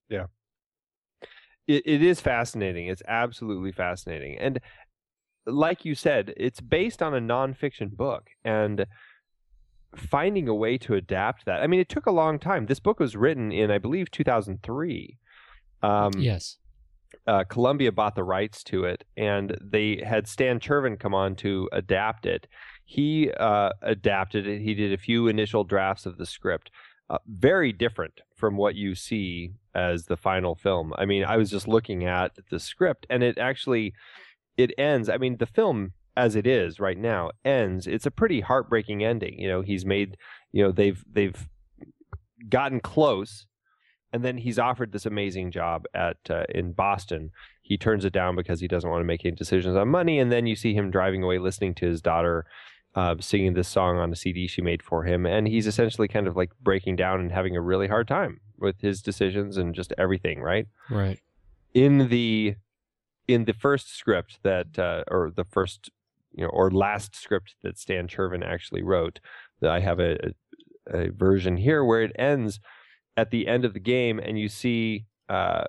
[0.09, 0.25] Yeah.
[1.67, 2.87] It, it is fascinating.
[2.87, 4.37] It's absolutely fascinating.
[4.37, 4.59] And
[5.45, 8.85] like you said, it's based on a nonfiction book and
[9.95, 11.61] finding a way to adapt that.
[11.61, 12.65] I mean, it took a long time.
[12.65, 15.17] This book was written in, I believe, 2003.
[15.83, 16.57] Um, yes.
[17.27, 21.69] Uh, Columbia bought the rights to it, and they had Stan Chervin come on to
[21.71, 22.47] adapt it.
[22.85, 24.61] He uh, adapted it.
[24.61, 26.71] He did a few initial drafts of the script,
[27.09, 30.93] uh, very different from what you see as the final film.
[30.97, 33.93] I mean, I was just looking at the script, and it actually
[34.57, 35.09] it ends.
[35.09, 37.87] I mean, the film as it is right now ends.
[37.87, 39.39] It's a pretty heartbreaking ending.
[39.39, 40.17] You know, he's made.
[40.51, 41.47] You know, they've they've
[42.49, 43.45] gotten close
[44.13, 47.31] and then he's offered this amazing job at uh, in Boston.
[47.61, 50.19] He turns it down because he doesn't want to make any decisions on money.
[50.19, 52.45] And then you see him driving away, listening to his daughter
[52.95, 56.27] uh, singing this song on a CD she made for him, and he's essentially kind
[56.27, 59.93] of like breaking down and having a really hard time with his decisions and just
[59.97, 60.41] everything.
[60.41, 60.67] Right.
[60.89, 61.19] Right.
[61.73, 62.55] In the
[63.27, 65.89] in the first script that uh, or the first
[66.33, 69.19] you know or last script that Stan Chervin actually wrote,
[69.61, 70.17] that I have a,
[70.87, 72.59] a version here where it ends
[73.21, 75.63] at the end of the game and you see uh,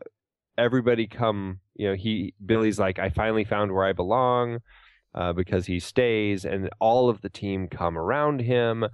[0.57, 4.59] everybody come you know he billy's like i finally found where i belong
[5.15, 8.87] uh, because he stays and all of the team come around him.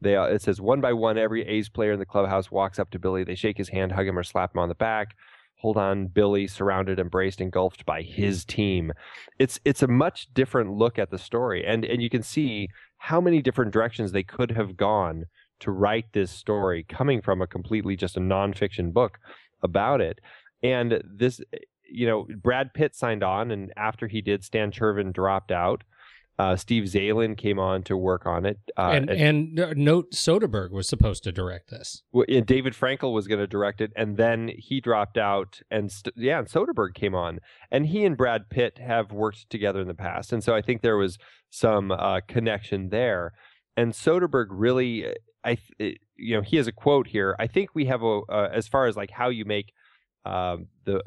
[0.00, 2.90] They uh, it says one by one every a's player in the clubhouse walks up
[2.90, 3.24] to billy.
[3.24, 5.14] They shake his hand hug him or slap him on the back.
[5.60, 8.92] Hold on billy surrounded embraced engulfed by his team.
[9.38, 11.64] It's it's a much different look at the story.
[11.66, 15.24] And and you can see how many different directions they could have gone
[15.60, 19.18] to write this story coming from a completely just a nonfiction book
[19.62, 20.20] about it.
[20.62, 21.40] And this,
[21.88, 25.84] you know, Brad Pitt signed on, and after he did, Stan Chervin dropped out.
[26.38, 30.70] Uh, Steve Zaillian came on to work on it, uh, and and uh, note Soderbergh
[30.70, 32.02] was supposed to direct this.
[32.28, 36.14] and David Frankel was going to direct it, and then he dropped out, and st-
[36.14, 37.38] yeah, and Soderbergh came on,
[37.70, 40.82] and he and Brad Pitt have worked together in the past, and so I think
[40.82, 41.16] there was
[41.48, 43.32] some uh, connection there.
[43.74, 45.06] And Soderbergh really
[45.46, 47.36] I, you know, he has a quote here.
[47.38, 49.72] I think we have a, uh, as far as like how you make
[50.24, 51.00] um, the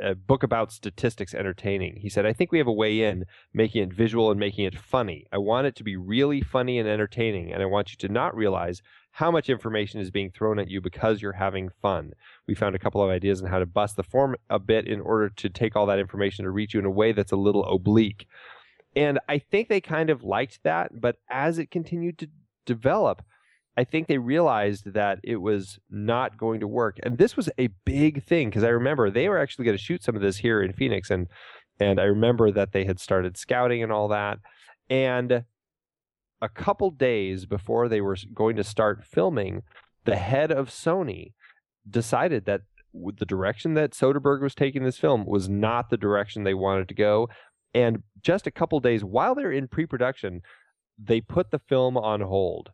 [0.00, 1.96] a book about statistics entertaining.
[1.96, 4.78] He said, I think we have a way in making it visual and making it
[4.78, 5.26] funny.
[5.32, 8.36] I want it to be really funny and entertaining, and I want you to not
[8.36, 8.80] realize
[9.12, 12.12] how much information is being thrown at you because you're having fun.
[12.46, 15.00] We found a couple of ideas on how to bust the form a bit in
[15.00, 17.64] order to take all that information to reach you in a way that's a little
[17.64, 18.28] oblique.
[18.94, 22.28] And I think they kind of liked that, but as it continued to
[22.66, 23.22] develop,
[23.78, 26.98] I think they realized that it was not going to work.
[27.04, 30.02] And this was a big thing because I remember they were actually going to shoot
[30.02, 31.28] some of this here in Phoenix and
[31.78, 34.40] and I remember that they had started scouting and all that.
[34.90, 35.44] And
[36.42, 39.62] a couple days before they were going to start filming,
[40.04, 41.34] the head of Sony
[41.88, 42.62] decided that
[42.92, 46.94] the direction that Soderbergh was taking this film was not the direction they wanted to
[46.94, 47.28] go.
[47.72, 50.40] And just a couple days while they're in pre production,
[50.98, 52.72] they put the film on hold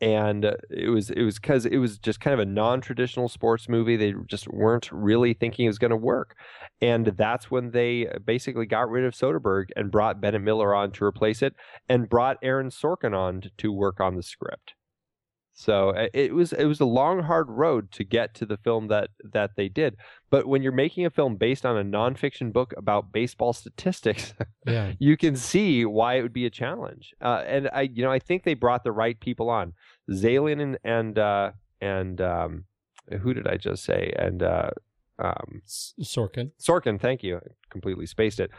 [0.00, 3.68] and uh, it was it was because it was just kind of a non-traditional sports
[3.68, 3.96] movie.
[3.96, 6.36] They just weren't really thinking it was going to work.
[6.80, 10.92] And that's when they uh, basically got rid of soderbergh and brought bennett miller on
[10.92, 11.54] to replace it
[11.88, 14.74] and brought aaron sorkin on to, to work on the script
[15.58, 19.08] so it was it was a long hard road to get to the film that
[19.24, 19.96] that they did.
[20.30, 24.34] But when you're making a film based on a nonfiction book about baseball statistics,
[24.66, 24.92] yeah.
[24.98, 27.14] you can see why it would be a challenge.
[27.22, 29.72] Uh, and I you know I think they brought the right people on,
[30.10, 32.64] Zaillian and and uh, and um,
[33.22, 34.70] who did I just say and uh,
[35.18, 36.50] um, Sorkin.
[36.60, 37.36] Sorkin, thank you.
[37.36, 38.50] I completely spaced it.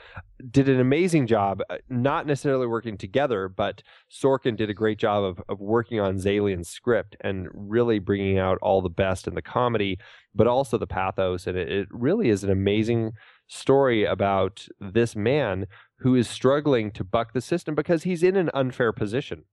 [0.49, 5.23] Did an amazing job, uh, not necessarily working together, but Sorkin did a great job
[5.23, 9.41] of, of working on Zaillian's script and really bringing out all the best in the
[9.41, 9.99] comedy,
[10.33, 11.45] but also the pathos.
[11.45, 13.11] And it, it really is an amazing
[13.47, 15.67] story about this man
[15.99, 19.43] who is struggling to buck the system because he's in an unfair position.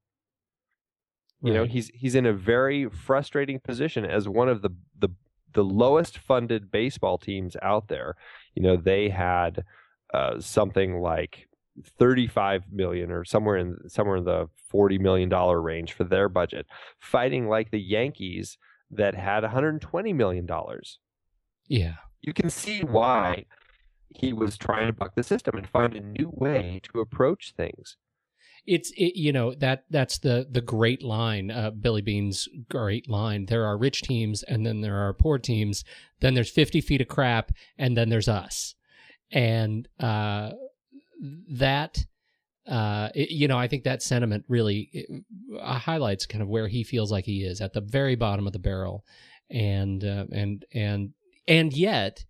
[1.43, 1.59] You right.
[1.59, 5.11] know, he's he's in a very frustrating position as one of the the
[5.55, 8.17] the lowest funded baseball teams out there.
[8.55, 9.65] You know, they had
[10.13, 11.49] uh, something like
[11.99, 16.67] 35 million or somewhere in somewhere in the 40 million dollar range for their budget,
[17.01, 18.59] fighting like the Yankees
[18.91, 20.99] that had 120 million dollars.
[21.67, 21.95] Yeah.
[22.23, 23.47] You can see why
[24.09, 27.97] he was trying to buck the system and find a new way to approach things
[28.67, 33.47] it's it, you know that that's the the great line uh, billy beane's great line.
[33.47, 35.85] There are rich teams and then there are poor teams.
[36.21, 38.75] Then there's 50 feet of crap and then there's us.
[39.31, 40.53] And uh,
[41.51, 42.05] that
[42.67, 45.25] uh, it, you know i think that sentiment really it,
[45.61, 48.53] uh, highlights kind of where he feels like he is at the very bottom of
[48.53, 49.05] the barrel.
[49.51, 51.11] And uh, and and
[51.47, 52.25] and yet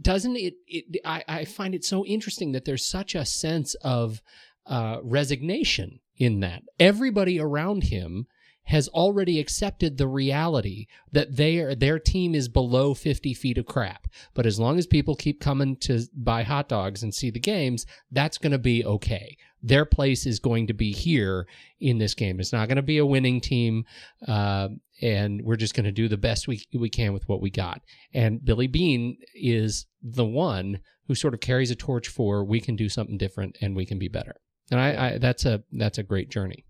[0.00, 4.22] doesn't it, it I, I find it so interesting that there's such a sense of
[4.66, 6.62] uh, resignation in that.
[6.78, 8.26] Everybody around him
[8.66, 13.66] has already accepted the reality that they are, their team is below 50 feet of
[13.66, 14.08] crap.
[14.34, 17.86] But as long as people keep coming to buy hot dogs and see the games,
[18.10, 19.36] that's going to be okay.
[19.62, 21.46] Their place is going to be here
[21.78, 22.40] in this game.
[22.40, 23.84] It's not going to be a winning team.
[24.26, 24.68] Uh,
[25.00, 27.82] and we're just going to do the best we, we can with what we got.
[28.12, 32.74] And Billy Beane is the one who sort of carries a torch for we can
[32.74, 34.34] do something different and we can be better
[34.70, 36.64] and I, I, that's a that's a great journey.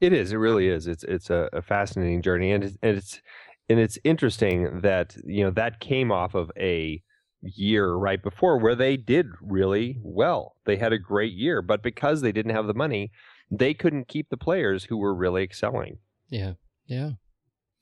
[0.00, 0.32] It is.
[0.32, 0.86] It really is.
[0.86, 3.20] It's it's a, a fascinating journey, and it's, and it's
[3.68, 7.02] and it's interesting that you know that came off of a
[7.42, 10.56] year right before where they did really well.
[10.66, 13.12] They had a great year, but because they didn't have the money,
[13.50, 15.98] they couldn't keep the players who were really excelling.
[16.28, 16.54] Yeah.
[16.86, 17.12] Yeah.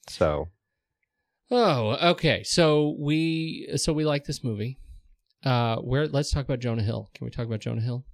[0.08, 0.48] So
[1.50, 2.42] Oh, okay.
[2.44, 4.78] So we so we like this movie.
[5.44, 7.10] Uh where let's talk about Jonah Hill.
[7.14, 8.04] Can we talk about Jonah Hill?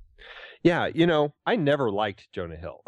[0.65, 2.83] Yeah, you know, I never liked Jonah Hill.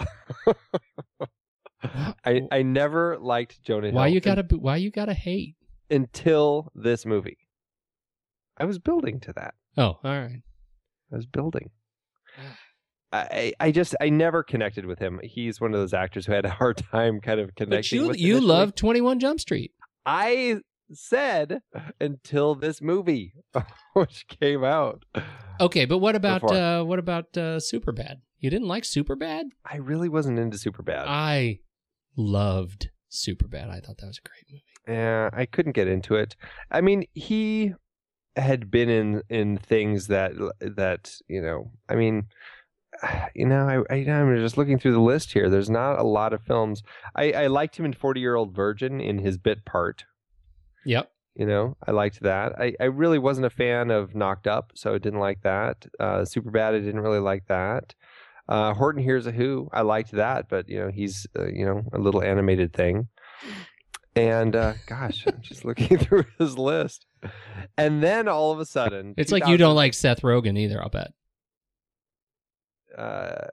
[2.25, 3.97] I I never liked Jonah Hill.
[3.97, 5.55] Why you gotta why you gotta hate?
[5.91, 7.39] until this movie.
[8.59, 9.55] I was building to that.
[9.77, 10.43] Oh, all right.
[11.13, 11.71] I was building.
[12.39, 12.59] Ah.
[13.13, 15.21] I I just I never connected with him.
[15.23, 18.07] He's one of those actors who had a hard time kind of connecting.
[18.07, 19.73] But you you love Twenty One Jump Street.
[20.05, 20.61] I
[20.93, 21.63] said
[22.01, 23.35] until this movie
[23.95, 25.05] which came out.
[25.61, 28.17] Okay, but what about uh what about uh Superbad?
[28.39, 29.45] You didn't like Superbad?
[29.65, 31.05] I really wasn't into Superbad.
[31.07, 31.61] I
[32.17, 33.71] loved Superbad.
[33.71, 34.65] I thought that was a great movie.
[34.89, 36.37] Yeah, I couldn't get into it.
[36.71, 37.75] I mean, he
[38.37, 41.73] had been in in things that that you know.
[41.89, 42.27] I mean,
[43.35, 45.49] you know, I, I I'm just looking through the list here.
[45.49, 46.83] There's not a lot of films.
[47.15, 50.05] I I liked him in Forty Year Old Virgin in his bit part.
[50.87, 51.11] Yep.
[51.35, 52.59] You know, I liked that.
[52.59, 55.85] I, I really wasn't a fan of Knocked Up, so I didn't like that.
[56.01, 57.95] Uh, Super Bad, I didn't really like that.
[58.49, 61.83] Uh, Horton Hears a Who, I liked that, but you know, he's uh, you know
[61.93, 63.09] a little animated thing.
[64.15, 67.05] And uh, gosh, I'm just looking through his list,
[67.77, 70.89] and then all of a sudden, It's like you don't like Seth Rogen either, I'll
[70.89, 71.13] bet.
[72.97, 73.49] 2000 Uh,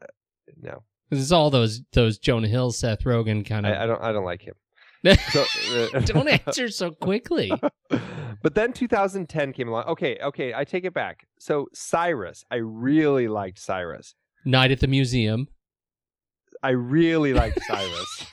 [0.61, 3.89] no, 'Cause it's all those those Jonah Hill, Seth Rogen kind I, I of.
[3.89, 4.01] don't.
[4.03, 4.53] I don't like him.
[5.03, 5.45] So,
[5.93, 7.51] uh, don't answer so quickly.
[7.89, 9.85] but then 2010 came along.
[9.85, 11.27] Okay, okay, I take it back.
[11.39, 14.15] So Cyrus, I really liked Cyrus.
[14.45, 15.47] Night at the Museum.
[16.61, 18.25] I really liked Cyrus.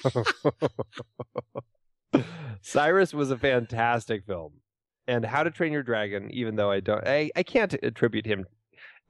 [2.62, 4.52] Cyrus was a fantastic film.
[5.08, 8.46] And How to Train Your Dragon, even though I don't I, I can't attribute him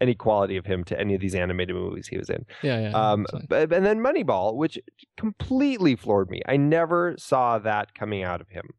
[0.01, 2.45] any quality of him to any of these animated movies he was in.
[2.63, 2.91] Yeah, yeah.
[3.13, 4.79] Um but, and then Moneyball, which
[5.17, 6.41] completely floored me.
[6.47, 8.71] I never saw that coming out of him.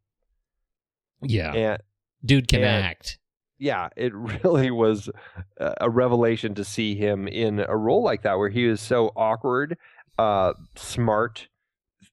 [1.22, 1.54] yeah.
[1.54, 1.82] And
[2.24, 3.20] Dude can and- act.
[3.58, 4.14] yeah, it
[4.44, 5.10] really was
[5.58, 9.78] a revelation to see him in a role like that, where he was so awkward,
[10.20, 11.48] uh, smart,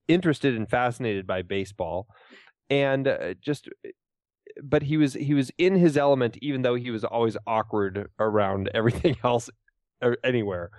[0.06, 2.06] interested and fascinated by baseball,
[2.70, 3.68] and uh, just.
[4.62, 8.70] But he was he was in his element, even though he was always awkward around
[8.74, 9.50] everything else,
[10.02, 10.70] or anywhere,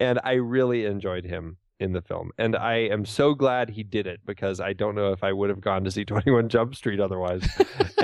[0.00, 4.06] and I really enjoyed him in the film, and I am so glad he did
[4.06, 6.74] it because I don't know if I would have gone to see Twenty One Jump
[6.74, 7.46] Street otherwise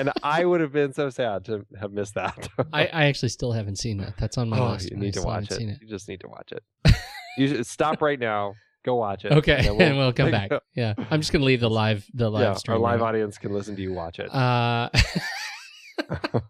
[0.01, 2.49] and I would have been so sad to have missed that.
[2.73, 4.17] I, I actually still haven't seen that.
[4.19, 4.91] That's on my oh, list.
[4.91, 5.79] you I need to watch haven't it.
[5.83, 6.95] You just need to watch it.
[7.37, 8.55] you should stop right now.
[8.85, 9.33] Go watch it.
[9.33, 10.51] Okay, and and we'll, come back.
[10.75, 12.77] Yeah, I'm just gonna leave the live the live yeah, stream.
[12.77, 13.09] our live right?
[13.09, 14.33] audience can listen to you watch it.
[14.35, 14.89] Uh,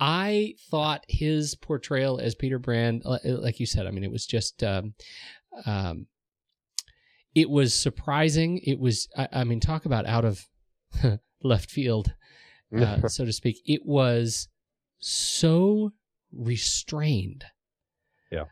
[0.00, 4.26] I thought his portrayal as Peter Brand, uh, like you said, I mean, it was
[4.26, 4.94] just, um,
[5.66, 6.06] um,
[7.34, 8.58] it was surprising.
[8.58, 10.44] It was, I, I mean, talk about out of
[11.42, 12.12] left field,
[12.76, 13.62] uh, so to speak.
[13.66, 14.48] It was
[14.98, 15.92] so
[16.32, 17.44] restrained.
[18.32, 18.44] Yeah.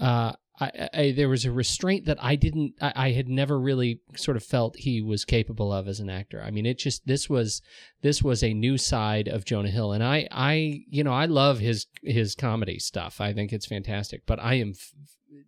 [0.00, 4.00] Uh, I, I, there was a restraint that I didn't, I, I had never really
[4.14, 6.40] sort of felt he was capable of as an actor.
[6.40, 7.60] I mean, it just, this was,
[8.02, 9.92] this was a new side of Jonah Hill.
[9.92, 13.20] And I, I, you know, I love his, his comedy stuff.
[13.20, 14.92] I think it's fantastic, but I am f-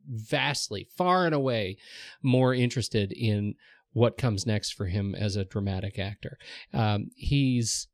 [0.09, 1.77] vastly, far and away
[2.21, 3.55] more interested in
[3.93, 6.37] what comes next for him as a dramatic actor.
[6.75, 7.87] Um, he's,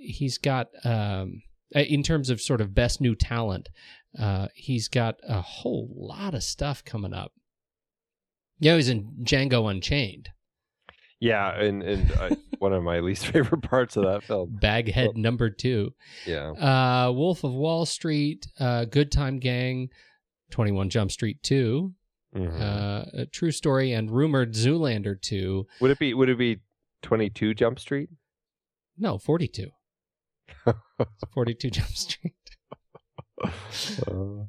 [0.00, 1.42] he's got, um,
[1.72, 3.68] in terms of sort of best new talent,
[4.18, 7.32] uh, he's got a whole lot of stuff coming up.
[8.60, 10.30] Yeah, he's in Django Unchained,
[11.20, 14.56] yeah, and and uh, one of my least favorite parts of that film.
[14.60, 15.94] Baghead number two,
[16.26, 19.90] Yeah, uh, Wolf of Wall Street, uh, Good Time Gang,
[20.50, 21.94] Twenty One Jump Street two,
[22.34, 22.60] Mhm.
[22.60, 25.66] uh, a True Story, and rumored Zoolander two.
[25.80, 26.58] would it be would it be
[27.02, 28.08] Twenty Two Jump Street?
[28.96, 29.70] No, forty two.
[31.32, 32.34] Forty two Jump Street,
[34.06, 34.44] Uh,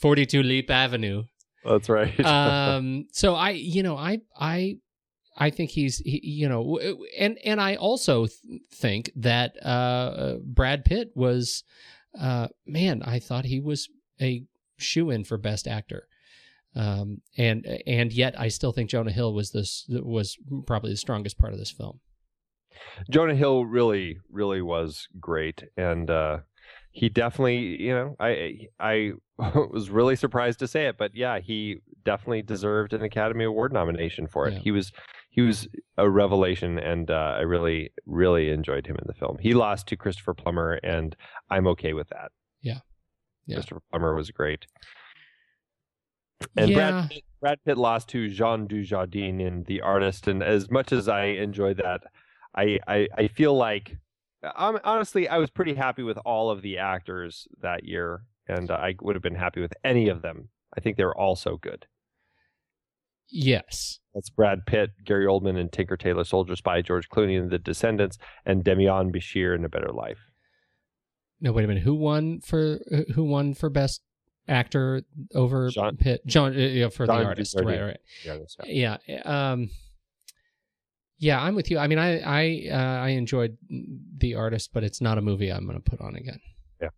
[0.00, 1.24] forty two Leap Avenue.
[1.64, 2.18] that's right.
[2.24, 4.76] um so i you know i i
[5.36, 6.80] i think he's he, you know
[7.16, 11.62] and and i also th- think that uh brad pitt was
[12.20, 13.88] uh man i thought he was
[14.20, 14.42] a
[14.76, 16.08] shoe in for best actor
[16.74, 20.36] um and and yet i still think jonah hill was this was
[20.66, 22.00] probably the strongest part of this film
[23.10, 26.38] Jonah Hill really, really was great, and uh,
[26.92, 31.78] he definitely, you know, I I was really surprised to say it, but yeah, he
[32.04, 34.54] definitely deserved an Academy Award nomination for it.
[34.54, 34.60] Yeah.
[34.60, 34.92] He was
[35.30, 35.66] he was
[35.96, 39.38] a revelation, and uh, I really really enjoyed him in the film.
[39.40, 41.16] He lost to Christopher Plummer, and
[41.50, 42.30] I'm okay with that.
[42.60, 42.80] Yeah.
[43.46, 43.56] Yeah.
[43.56, 44.66] Christopher Plummer was great.
[46.56, 46.76] And yeah.
[46.76, 51.08] Brad, Pitt, Brad Pitt lost to Jean Dujardin in The Artist, and as much as
[51.08, 52.02] I enjoyed that,
[52.54, 53.96] I I, I feel like
[54.56, 58.94] um, honestly I was pretty happy with all of the actors that year, and I
[59.00, 60.48] would have been happy with any of them.
[60.76, 61.86] I think they were all so good.
[63.30, 63.98] yes.
[64.14, 68.18] That's Brad Pitt, Gary Oldman, and Tinker Tailor Soldier Spy, George Clooney in The Descendants,
[68.44, 70.18] and Demian Bichir in A Better Life.
[71.40, 71.82] No, wait a minute.
[71.82, 72.78] Who won for
[73.14, 74.02] who won for best
[74.48, 75.02] actor
[75.34, 76.20] over John- Pitt?
[76.26, 77.54] John, uh, yeah, for John the artist.
[77.58, 78.00] Right, right.
[78.24, 78.68] Yeah, that's right.
[78.68, 78.96] Yeah.
[79.24, 79.70] Um,
[81.22, 81.78] yeah, I'm with you.
[81.78, 83.56] I mean, I I uh, I enjoyed
[84.18, 86.40] the artist, but it's not a movie I'm going to put on again.
[86.80, 86.88] Yeah.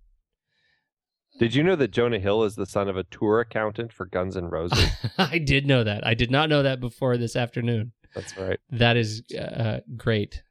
[1.39, 4.35] Did you know that Jonah Hill is the son of a tour accountant for Guns
[4.35, 4.83] N' Roses?
[5.19, 6.07] I did know that.
[6.07, 7.93] I did not know that before this afternoon.
[8.15, 8.59] That's right.
[8.71, 10.43] That is uh, great.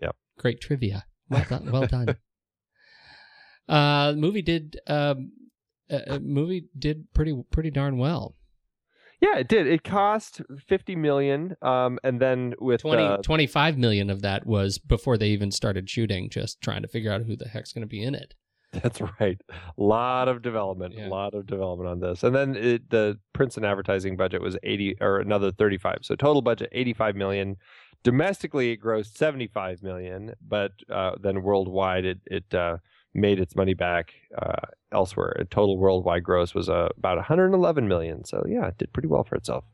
[0.00, 0.16] Yep.
[0.38, 1.04] Great trivia.
[1.28, 1.70] Well done.
[1.70, 2.16] Well done.
[3.68, 5.32] uh, movie did um,
[5.90, 8.34] uh, uh, movie did pretty pretty darn well.
[9.20, 9.66] Yeah, it did.
[9.66, 14.78] It cost fifty million, um, and then with 20, uh, 25 million of that was
[14.78, 17.86] before they even started shooting, just trying to figure out who the heck's going to
[17.88, 18.34] be in it.
[18.72, 19.38] That's right.
[19.50, 21.08] A lot of development, Yeah.
[21.08, 22.22] a lot of development on this.
[22.22, 25.98] And then it, the print and advertising budget was 80 or another 35.
[26.02, 27.56] So total budget 85 million.
[28.04, 32.78] Domestically it grossed 75 million, but uh, then worldwide it it uh,
[33.14, 35.36] made its money back uh, elsewhere.
[35.38, 38.24] A total worldwide gross was uh, about 111 million.
[38.24, 39.64] So yeah, it did pretty well for itself.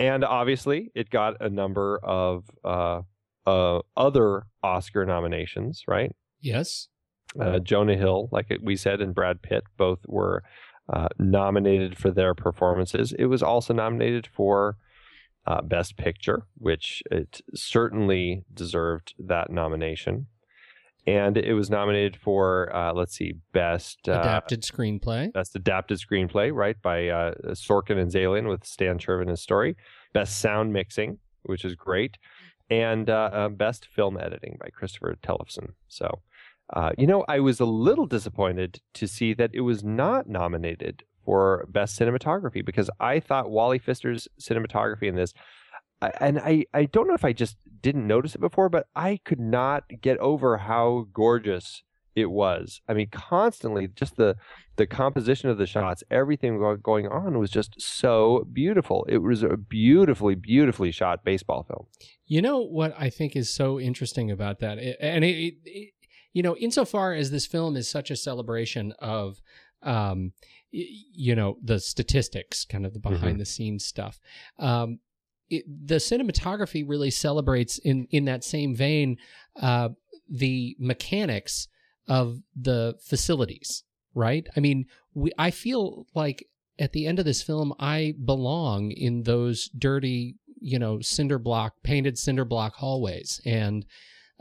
[0.00, 3.02] And obviously, it got a number of uh,
[3.46, 6.14] uh, other Oscar nominations, right?
[6.40, 6.88] Yes.
[7.40, 10.42] uh, Jonah Hill, like we said, and Brad Pitt both were
[10.92, 13.12] uh, nominated for their performances.
[13.18, 14.76] It was also nominated for
[15.46, 20.26] uh, Best Picture, which it certainly deserved that nomination.
[21.06, 25.32] And it was nominated for, uh, let's see, Best uh, Adapted screenplay.
[25.32, 29.76] Best Adapted Screenplay, right, by uh, Sorkin and Zaillian with Stan Chervin's story.
[30.12, 32.18] Best Sound Mixing, which is great.
[32.68, 35.68] And uh, uh, Best Film Editing by Christopher Tellefsen.
[35.88, 36.20] So,
[36.74, 41.04] uh, you know, I was a little disappointed to see that it was not nominated
[41.24, 45.32] for Best Cinematography because I thought Wally Pfister's cinematography in this,
[46.00, 49.40] and I, I don't know if I just didn't notice it before, but I could
[49.40, 51.82] not get over how gorgeous
[52.14, 52.80] it was.
[52.88, 54.36] I mean, constantly, just the
[54.76, 59.04] the composition of the shots, everything going on was just so beautiful.
[59.08, 61.86] It was a beautifully, beautifully shot baseball film.
[62.26, 65.92] You know what I think is so interesting about that, It- and it, it, it
[66.32, 69.40] you know, insofar as this film is such a celebration of,
[69.82, 70.32] um,
[70.70, 74.20] you know, the statistics, kind of the behind the scenes stuff.
[74.58, 74.98] Um,
[75.50, 79.16] it, the cinematography really celebrates in in that same vein
[79.60, 79.90] uh,
[80.28, 81.68] the mechanics
[82.08, 83.84] of the facilities.
[84.14, 84.46] Right?
[84.56, 86.46] I mean, we I feel like
[86.78, 91.74] at the end of this film, I belong in those dirty, you know, cinder block,
[91.82, 93.84] painted cinder block hallways and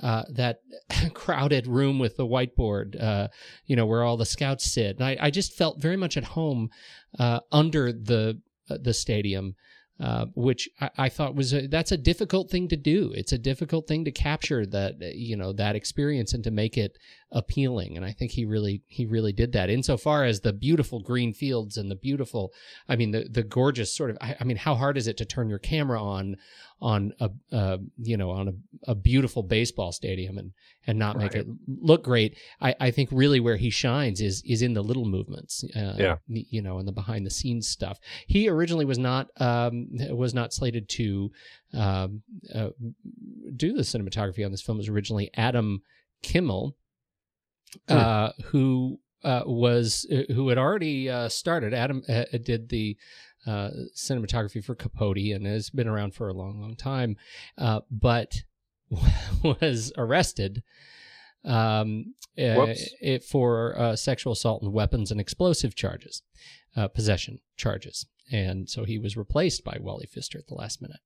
[0.02, 0.60] uh, that
[1.14, 3.28] crowded room with the whiteboard, uh,
[3.66, 4.98] you know, where all the scouts sit.
[4.98, 6.70] And I, I just felt very much at home
[7.18, 8.40] uh, under the
[8.70, 9.56] uh, the stadium.
[10.00, 13.12] Uh, which I, I thought was a, that's a difficult thing to do.
[13.16, 17.00] It's a difficult thing to capture that you know that experience and to make it
[17.32, 17.98] appealing.
[17.98, 19.70] And I think he really he really did that.
[19.70, 22.54] Insofar as the beautiful green fields and the beautiful,
[22.88, 24.18] I mean the the gorgeous sort of.
[24.22, 26.38] I, I mean, how hard is it to turn your camera on
[26.80, 30.54] on a uh, you know on a, a beautiful baseball stadium and
[30.86, 32.38] and not make it look great?
[32.62, 35.66] I, I think really where he shines is is in the little movements.
[35.76, 36.18] Uh, Yeah.
[36.28, 38.00] you know, in the behind the scenes stuff.
[38.26, 41.32] He originally was not um, was not slated to
[41.74, 42.22] um,
[42.56, 42.70] uh,
[43.56, 44.78] do the cinematography on this film.
[44.78, 45.82] It was originally Adam
[46.22, 46.76] Kimmel,
[47.88, 51.74] Uh, who uh, was uh, who had already uh, started.
[51.74, 52.96] Adam uh, did the
[53.46, 57.18] uh, cinematography for Capote and has been around for a long, long time,
[57.58, 58.44] uh, but
[59.44, 60.64] was arrested
[61.46, 66.22] um, uh, it, for uh, sexual assault and weapons and explosive charges,
[66.76, 71.00] uh, possession charges, and so he was replaced by Wally Pfister at the last minute.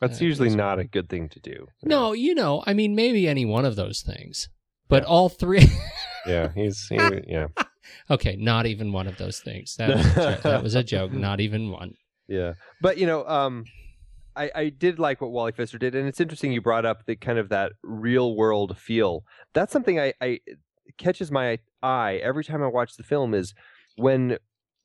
[0.00, 1.68] That's Uh, usually not a good thing to do.
[1.82, 4.48] No, you know, I mean, maybe any one of those things,
[4.88, 5.66] but all three.
[6.26, 6.96] Yeah, he's he,
[7.28, 7.46] yeah.
[8.10, 9.76] okay, not even one of those things.
[9.76, 10.42] That was a joke.
[10.42, 11.12] that was a joke.
[11.12, 11.94] Not even one.
[12.26, 13.64] Yeah, but you know, um,
[14.34, 17.14] I I did like what Wally Pfister did, and it's interesting you brought up the
[17.14, 19.22] kind of that real world feel.
[19.54, 20.40] That's something I, I
[20.98, 23.54] catches my eye every time I watch the film is
[23.96, 24.38] when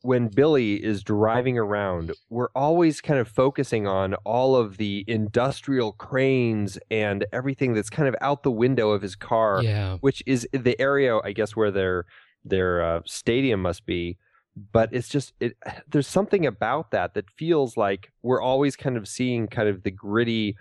[0.04, 5.92] when Billy is driving around, we're always kind of focusing on all of the industrial
[5.94, 9.98] cranes and everything that's kind of out the window of his car, Yeah.
[10.02, 12.06] which is the area, I guess, where their
[12.44, 14.18] their uh, stadium must be.
[14.74, 15.56] But it's just it.
[15.92, 19.92] There's something about that that feels like we're always kind of seeing kind of the
[19.92, 20.56] gritty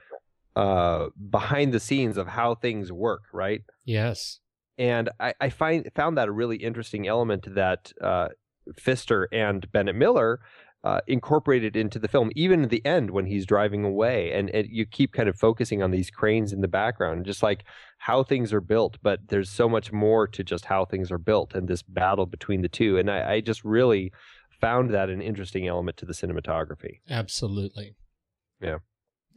[0.56, 4.40] uh behind the scenes of how things work right Yes.
[4.76, 8.28] and I, I find found that a really interesting element that uh,
[8.78, 10.40] Pfister and Bennett Miller
[10.82, 14.66] uh, incorporated into the film, even at the end when he's driving away, and, and
[14.70, 17.64] you keep kind of focusing on these cranes in the background, just like
[17.98, 18.96] how things are built.
[19.02, 22.62] But there's so much more to just how things are built, and this battle between
[22.62, 24.12] the two, and I, I just really
[24.60, 27.00] found that an interesting element to the cinematography.
[27.08, 27.94] Absolutely.
[28.60, 28.78] Yeah.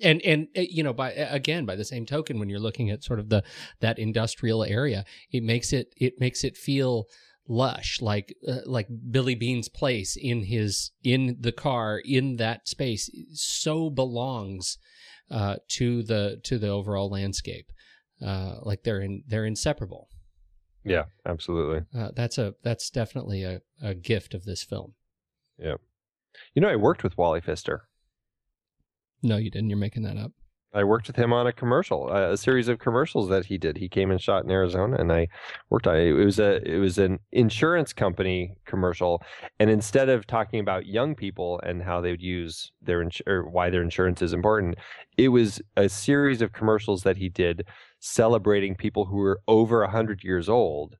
[0.01, 3.03] And and uh, you know by again by the same token when you're looking at
[3.03, 3.43] sort of the
[3.79, 7.05] that industrial area it makes it it makes it feel
[7.47, 13.09] lush like uh, like Billy Beane's place in his in the car in that space
[13.33, 14.77] so belongs
[15.29, 17.71] uh to the to the overall landscape.
[18.25, 20.07] Uh like they're in they're inseparable.
[20.85, 21.81] Yeah, absolutely.
[21.97, 24.93] uh, that's a that's definitely a, a gift of this film.
[25.57, 25.75] Yeah
[26.53, 27.87] You know, I worked with Wally Pfister.
[29.21, 29.69] no you didn't.
[29.69, 30.31] You're making that up
[30.73, 33.77] I worked with him on a commercial, a series of commercials that he did.
[33.77, 35.27] He came and shot in Arizona, and I
[35.69, 36.07] worked on it.
[36.07, 39.21] It was a it was an insurance company commercial,
[39.59, 43.47] and instead of talking about young people and how they would use their ins- or
[43.47, 44.75] why their insurance is important,
[45.17, 47.65] it was a series of commercials that he did
[47.99, 50.97] celebrating people who were over hundred years old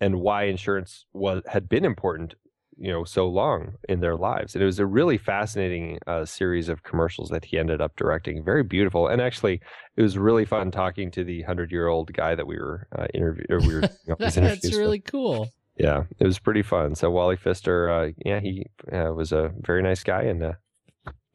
[0.00, 2.34] and why insurance was had been important
[2.78, 4.54] you know so long in their lives.
[4.54, 8.44] And it was a really fascinating uh, series of commercials that he ended up directing
[8.44, 9.08] very beautiful.
[9.08, 9.60] And actually
[9.96, 13.06] it was really fun talking to the 100 year old guy that we were uh,
[13.14, 14.78] interviewing we were all these that's interviews with.
[14.78, 15.48] really cool.
[15.78, 16.94] Yeah it was pretty fun.
[16.94, 20.52] So wally pfister uh, yeah he uh, was a very nice guy and uh,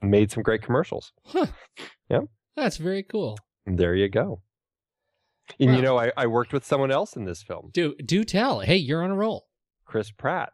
[0.02, 1.12] made some great commercials.
[2.10, 2.22] Yeah.
[2.56, 3.38] that's very cool.
[3.66, 4.42] And there you go.
[5.60, 5.76] And Wow.
[5.76, 7.72] you know I, I worked with someone else in this film.
[7.74, 8.60] Do do tell.
[8.60, 9.48] Hey you're on a roll.
[9.86, 10.54] Chris pratt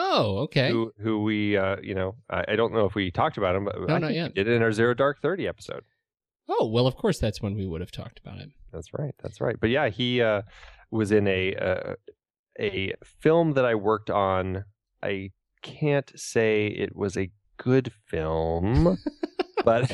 [0.00, 0.70] Oh, okay.
[0.70, 3.64] who who we uh, you know I, I don't know if we talked about him,
[3.64, 4.34] but No, I not yet.
[4.34, 5.82] did it in our Zero Dark Thirty episode.
[6.48, 8.48] Oh, well, of course, that's when we would have talked about it.
[8.72, 9.14] That's right.
[9.22, 9.56] That's right.
[9.60, 10.42] But yeah, he uh,
[10.90, 11.94] was in a uh,
[12.60, 14.64] a film that I worked on.
[15.02, 15.30] I
[15.62, 18.98] can't say it was a good film,
[19.64, 19.90] but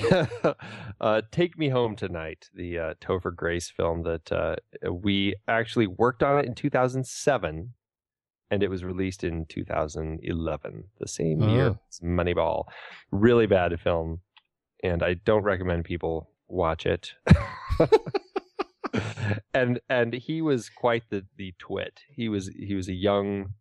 [1.00, 4.56] uh, "Take Me Home Tonight," the uh, Topher Grace film that uh,
[4.92, 7.72] we actually worked on it in 2007,
[8.50, 11.48] and it was released in 2011, the same oh.
[11.54, 11.78] year Oh.
[11.88, 12.64] as Moneyball.
[13.10, 14.20] Really bad film,
[14.82, 17.12] and I don't recommend people watch it.
[19.54, 22.00] and and he was quite the the twit.
[22.08, 23.54] He was he was a young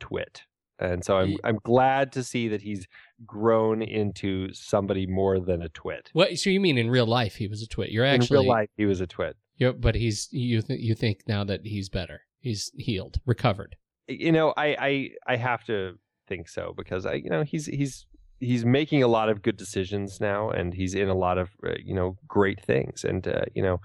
[0.00, 0.42] twit.
[0.80, 2.86] And so I'm I'm glad to see that he's
[3.24, 6.10] grown into somebody more than a twit.
[6.12, 6.36] What?
[6.38, 7.90] So you mean in real life he was a twit?
[7.90, 9.36] You're actually In real life, he was a twit.
[9.56, 13.76] you're, but he's you th- you think now that he's better, he's healed, recovered.
[14.08, 15.94] You know, I I I have to
[16.28, 18.06] think so because I you know he's he's
[18.40, 21.74] he's making a lot of good decisions now, and he's in a lot of uh,
[21.82, 23.80] you know great things, and uh, you know,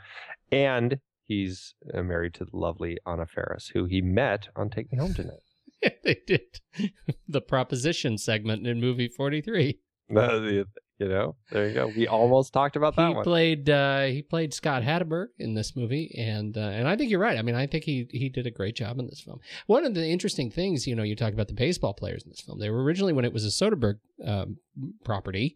[0.51, 4.97] and he's uh, married to the lovely Anna Faris, who he met on Take Me
[4.97, 5.39] Home Tonight.
[6.03, 6.59] they did
[7.27, 9.79] the proposition segment in movie 43.
[10.09, 10.65] Uh, the-
[10.99, 11.87] you know, there you go.
[11.87, 13.23] We almost talked about that he one.
[13.23, 17.19] played uh, he played Scott Hatteberg in this movie, and uh, and I think you're
[17.19, 17.37] right.
[17.37, 19.39] I mean, I think he he did a great job in this film.
[19.67, 22.41] One of the interesting things, you know, you talk about the baseball players in this
[22.41, 22.59] film.
[22.59, 24.57] They were originally when it was a Soderbergh um,
[25.05, 25.55] property.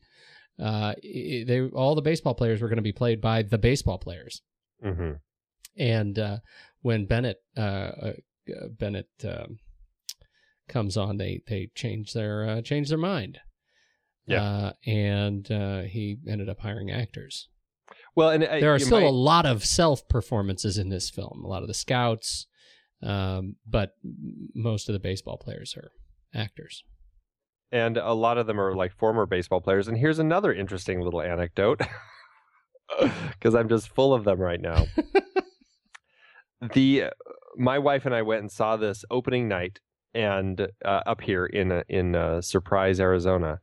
[0.60, 4.42] Uh, they all the baseball players were going to be played by the baseball players.
[4.82, 5.14] hmm
[5.78, 6.38] and uh,
[6.82, 8.14] when Bennett uh, uh,
[8.50, 9.58] uh, Bennett um,
[10.68, 13.40] comes on, they they change their uh, change their mind.
[14.26, 14.42] Yeah.
[14.44, 17.50] uh, and uh, he ended up hiring actors.
[18.16, 21.42] Well, and uh, There are still might- a lot of self performances in this film.
[21.44, 22.48] A lot of the scouts,
[23.02, 23.96] um, but
[24.56, 25.92] most of the baseball players are
[26.34, 26.84] actors.
[27.72, 29.88] and a lot of them are like former baseball players.
[29.88, 31.82] And here's another interesting little anecdote
[33.32, 34.86] because I'm just full of them right now.
[36.74, 37.06] the
[37.58, 39.80] my wife and I went and saw this opening night
[40.14, 43.60] and uh, up here in uh, in uh, Surprise, Arizona,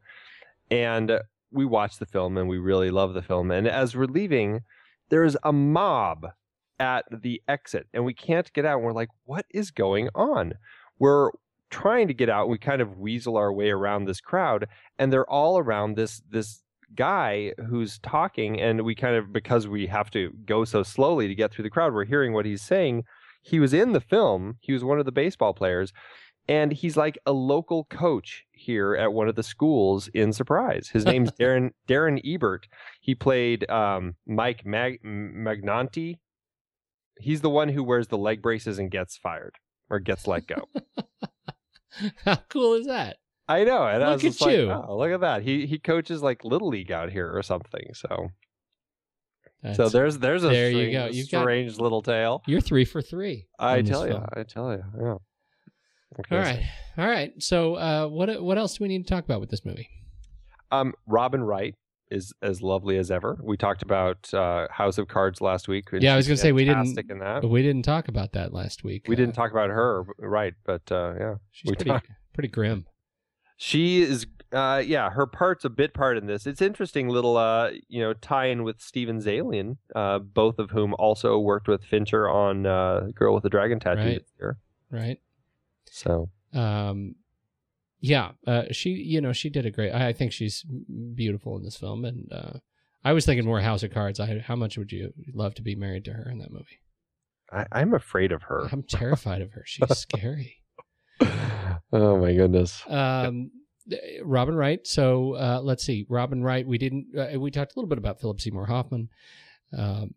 [0.70, 3.50] and we watched the film and we really love the film.
[3.50, 4.60] And as we're leaving,
[5.08, 6.26] there's a mob
[6.78, 8.76] at the exit, and we can't get out.
[8.78, 10.54] And we're like, "What is going on?"
[10.98, 11.30] We're
[11.70, 12.48] trying to get out.
[12.48, 14.66] We kind of weasel our way around this crowd,
[14.98, 16.62] and they're all around this this
[16.94, 18.60] guy who's talking.
[18.60, 21.70] And we kind of because we have to go so slowly to get through the
[21.70, 23.04] crowd, we're hearing what he's saying.
[23.42, 24.56] He was in the film.
[24.60, 25.92] He was one of the baseball players,
[26.48, 30.88] and he's like a local coach here at one of the schools in Surprise.
[30.92, 32.66] His name's Derrin Derrin Ebert.
[33.00, 36.18] He played um, Mike Mag- Magnante.
[37.18, 39.56] He's the one who wears the leg braces and gets fired
[39.90, 40.68] or gets let go.
[42.24, 43.16] How cool is that?
[43.48, 43.84] I know.
[43.86, 44.70] And I Look at like, you.
[44.70, 45.42] "Oh, look at that.
[45.42, 47.82] He he coaches like little league out here or something.
[47.94, 48.30] So
[49.74, 51.06] so there's there's a there you go.
[51.06, 52.42] You've got- strange little tale.
[52.46, 53.48] you're three for three.
[53.58, 54.26] I tell you, film.
[54.34, 55.14] I tell you, yeah.
[56.16, 56.62] All right,
[56.98, 57.32] all right.
[57.42, 59.88] So, uh, what what else do we need to talk about with this movie?
[60.72, 61.74] Um, Robin Wright
[62.10, 63.38] is as lovely as ever.
[63.42, 65.88] We talked about uh, House of Cards last week.
[65.92, 67.44] Yeah, I was gonna say we didn't- In that.
[67.48, 69.04] We didn't talk about that last week.
[69.06, 70.54] We didn't Uh, talk about her, right?
[70.64, 72.86] But uh, yeah, She's pretty talked- pretty grim.
[73.56, 74.26] she is.
[74.52, 76.44] Uh, yeah, her part's a bit part in this.
[76.44, 81.38] It's interesting little, uh, you know, tie-in with Steven Zaillian, uh, both of whom also
[81.38, 84.18] worked with Fincher on uh, Girl with the Dragon Tattoo.
[84.40, 84.54] Right.
[84.90, 85.18] right?
[85.90, 87.16] So Um,
[88.00, 89.90] yeah, uh, she, you know, she did a great.
[89.92, 90.64] I I think she's
[91.14, 92.52] beautiful in this film, and uh,
[93.04, 94.18] I was thinking more House of Cards.
[94.20, 96.80] I, how much would you love to be married to her in that movie?
[97.52, 98.68] I, I'm afraid of her.
[98.72, 99.64] I'm terrified of her.
[99.66, 100.56] She's scary.
[101.92, 102.82] oh my goodness.
[102.88, 103.50] Um,
[104.22, 104.86] Robin Wright.
[104.86, 106.66] So uh, let's see, Robin Wright.
[106.66, 107.06] We didn't.
[107.16, 109.08] Uh, we talked a little bit about Philip Seymour Hoffman.
[109.76, 110.14] Um,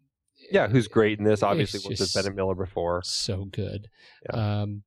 [0.51, 1.43] Yeah, who's great in this?
[1.43, 3.01] Obviously, worked with just- Bennett Miller before.
[3.03, 3.87] so good.
[4.31, 4.83] Um,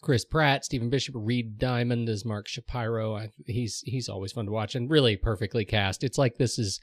[0.00, 3.16] Chris Pratt, Stephen Bishop, Reed Diamond as Mark Shapiro.
[3.16, 6.02] I, he's he's always fun to watch and really perfectly cast.
[6.02, 6.80] It's like this is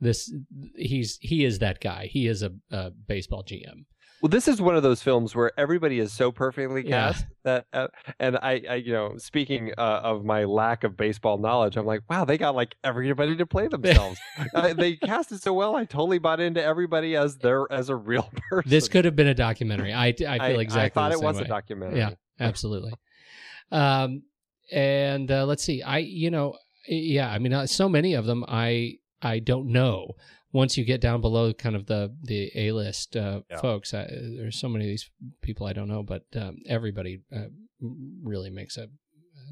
[0.00, 0.32] this
[0.76, 2.06] he's he is that guy.
[2.06, 3.84] He is a, a baseball GM.
[4.22, 7.08] Well, this is one of those films where everybody is so perfectly Yeah.
[7.08, 7.88] cast that, uh,
[8.20, 12.02] and I, I, you know, speaking uh, of my lack of baseball knowledge, I'm like,
[12.08, 14.20] wow, they got like everybody to play themselves.
[14.54, 15.74] uh, they it so well.
[15.74, 18.70] I totally bought into everybody as their as a real person.
[18.70, 19.92] This could have been a documentary.
[19.92, 20.12] I, I
[20.50, 20.82] feel exactly.
[20.82, 21.42] I thought it was way.
[21.42, 21.98] a documentary.
[21.98, 22.10] Yeah,
[22.40, 22.92] absolutely.
[23.70, 24.22] Um,
[24.70, 25.82] and uh, let's see.
[25.82, 26.56] I you know
[26.88, 27.30] yeah.
[27.30, 30.12] I mean, uh, so many of them I I don't know.
[30.52, 33.60] Once you get down below kind of the the A list uh, Yeah.
[33.60, 35.10] folks, I, there's so many of these
[35.40, 37.46] people I don't know, but um, everybody uh,
[38.22, 38.88] really makes a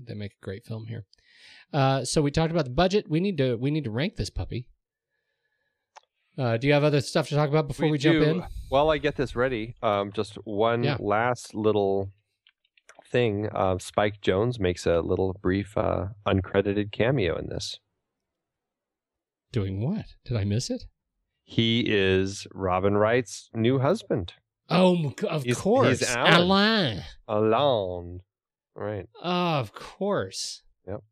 [0.07, 1.05] they make a great film here.
[1.73, 3.09] Uh, so we talked about the budget.
[3.09, 4.67] We need to we need to rank this puppy.
[6.39, 8.43] Uh, do you have other stuff to talk about before we, jump in?
[8.71, 10.97] While I get this ready, um, just one Yeah.
[10.99, 12.13] last little
[13.11, 13.49] thing.
[13.55, 17.79] Uh, Spike Jonze makes a little brief uh, uncredited cameo in this.
[19.53, 20.07] Doing what?
[20.25, 20.85] Did I miss it?
[21.45, 24.35] He is Robin Wright's new husband,
[24.73, 26.35] Oh, of He's- course, he's Alan.
[26.35, 27.03] Alain.
[27.27, 28.21] Alone.
[28.77, 29.09] Right.
[29.21, 30.63] Of course.
[30.87, 31.03] Yep.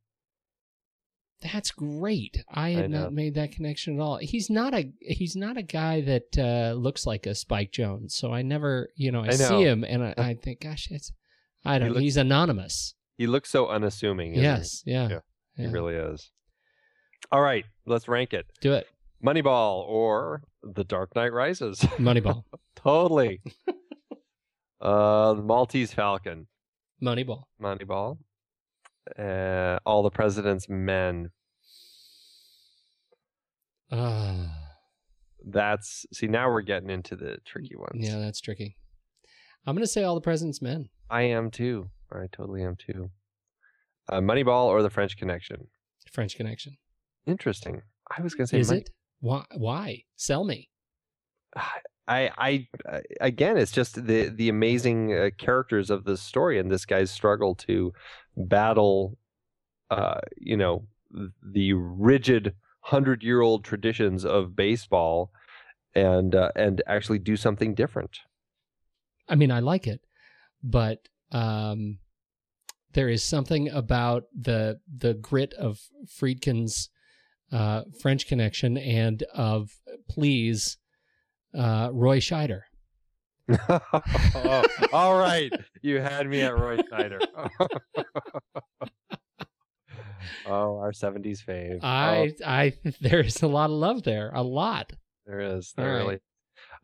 [1.42, 2.44] That's great.
[2.48, 4.18] I had I not made that connection at all.
[4.18, 8.12] He's not a he's not a guy that uh, looks like a Spike Jonze.
[8.12, 9.48] So I never, you know, I, I know.
[9.48, 11.12] see him and I, I think, gosh, it's
[11.64, 11.88] I don't.
[11.90, 12.94] looks- he's anonymous.
[13.16, 14.34] He looks so unassuming.
[14.34, 14.82] Yes.
[14.86, 15.08] Yeah.
[15.08, 15.20] Yeah,
[15.56, 15.62] he?
[15.62, 15.68] Yeah.
[15.68, 16.30] He really is.
[17.32, 18.46] All right, let's rank it.
[18.60, 18.86] Do it.
[19.24, 21.78] Moneyball or The Dark Knight Rises.
[21.98, 22.44] Moneyball.
[22.76, 23.40] totally.
[24.80, 26.46] uh, the Maltese Falcon.
[27.02, 27.42] Moneyball.
[27.60, 28.18] Moneyball.
[29.18, 31.30] Uh, All the President's Men.
[33.90, 34.54] Ah.
[35.44, 38.06] That's see now we're getting into the tricky ones.
[38.06, 38.76] yeah, that's tricky.
[39.66, 40.88] I'm gonna say all the president's men.
[41.10, 41.90] I am too.
[42.12, 43.10] I totally am too.
[44.08, 45.68] Uh, Moneyball or The French Connection.
[46.10, 46.76] French Connection.
[47.26, 47.82] Interesting.
[48.16, 48.90] I was gonna say Is Money- it?
[49.20, 49.44] Why?
[49.56, 50.04] Why?
[50.16, 50.70] Sell me.
[52.10, 56.70] I, I, I again, it's just the the amazing uh, characters of this story and
[56.70, 57.92] this guy's struggle to
[58.34, 59.18] battle,
[59.90, 60.86] uh, you know,
[61.42, 65.30] the rigid hundred year old traditions of baseball,
[65.94, 68.20] and uh, and actually do something different.
[69.28, 70.00] I mean, I like it,
[70.62, 71.98] but um,
[72.92, 76.90] there is something about the the grit of Friedkin's
[77.52, 79.70] uh, French Connection and of
[80.08, 80.78] Please
[81.56, 82.62] uh, Roy Scheider.
[83.68, 84.62] oh,
[84.92, 85.50] all right,
[85.80, 87.18] you had me at Roy Schneider.
[90.46, 91.82] oh, our seventies fave.
[91.82, 94.92] I Oh, I there is a lot of love there, a lot.
[95.26, 95.72] there is.
[95.76, 96.20] There right.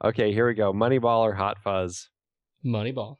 [0.02, 0.72] Okay, here we go.
[0.72, 2.08] Moneyball or Hot Fuzz.
[2.64, 3.18] Moneyball.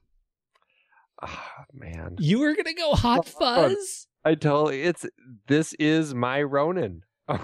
[1.22, 2.16] Ah, man.
[2.18, 4.07] You were gonna go Hot Fuzz?
[4.24, 5.07] I totally it's
[5.47, 7.03] this is my Ronin.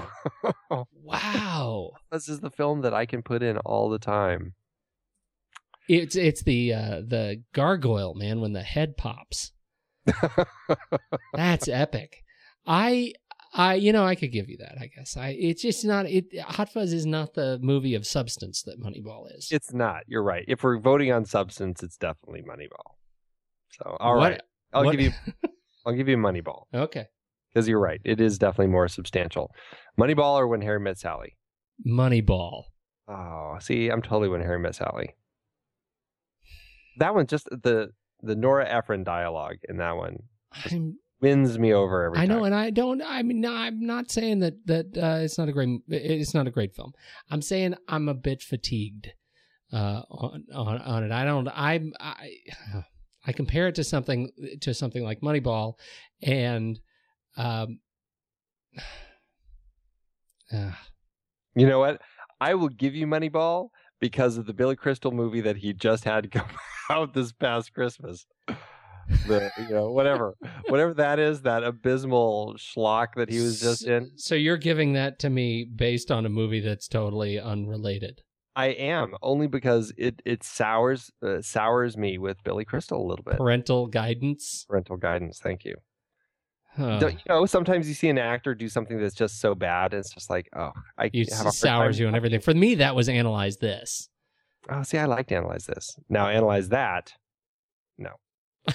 [1.03, 1.91] Wow.
[2.13, 4.55] this is the film that I can put in all the time.
[5.89, 9.53] It's it's the uh, the gargoyle man when the head pops.
[11.35, 12.23] That's epic.
[12.65, 13.15] I
[13.53, 14.77] I you know I could give you that.
[14.81, 16.27] I guess I it's just not it.
[16.41, 19.49] Hot Fuzz is not the movie of substance that Moneyball is.
[19.51, 20.03] it's not.
[20.07, 20.45] You're right.
[20.47, 22.95] If we're voting on substance, it's definitely Moneyball.
[23.73, 24.41] So all what right.
[24.73, 25.11] I'll What- give you.
[25.87, 27.07] I'll give you Moneyball Okay.
[27.53, 28.01] because you're right.
[28.05, 29.51] It is definitely more substantial.
[29.99, 31.37] Moneyball or When Harry Met Sally.
[31.89, 32.65] Moneyball.
[33.09, 35.15] Oh, see, I'm totally When Harry Met Sally.
[36.99, 37.91] That one, just the
[38.23, 40.19] the Nora Ephron dialogue in that one
[40.67, 42.29] I'm wins me over every I time.
[42.39, 43.03] know, and I don't.
[43.03, 45.81] I mean, no, I'm not saying that that uh, it's not a great.
[45.89, 46.93] It's not a great film.
[47.31, 49.09] I'm saying I'm a bit fatigued
[49.73, 51.13] uh, on, on on it.
[51.13, 51.49] I don't.
[51.49, 51.93] I'm.
[52.01, 52.37] I
[53.27, 54.31] I compare it to something
[54.63, 55.75] to something like Moneyball,
[56.23, 56.79] and
[57.37, 57.81] um.
[60.53, 60.73] uh,
[61.55, 62.01] You know what?
[62.41, 63.69] I will give you Moneyball
[64.01, 66.49] because of the Billy Crystal movie that he just had come
[66.89, 68.27] out this past Christmas.
[69.27, 70.37] The you know whatever
[70.69, 74.13] whatever that is that abysmal schlock that he was just in.
[74.17, 78.23] So you're giving that to me based on a movie that's totally unrelated.
[78.57, 83.25] I am only because it it sours uh, sours me with Billy Crystal a little
[83.25, 83.37] bit.
[83.37, 84.65] Parental guidance.
[84.69, 85.41] Parental guidance.
[85.43, 85.77] Thank you.
[86.77, 87.01] Huh.
[87.03, 90.31] You know, sometimes you see an actor do something that's just so bad, it's just
[90.31, 92.41] like, oh, I You have sours you and everything.
[92.41, 94.09] For me, that was analyze this.
[94.69, 95.97] Oh, see, I like to analyze this.
[96.09, 97.13] Now, analyze that.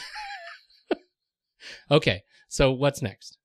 [1.92, 3.38] Okay, so what's next?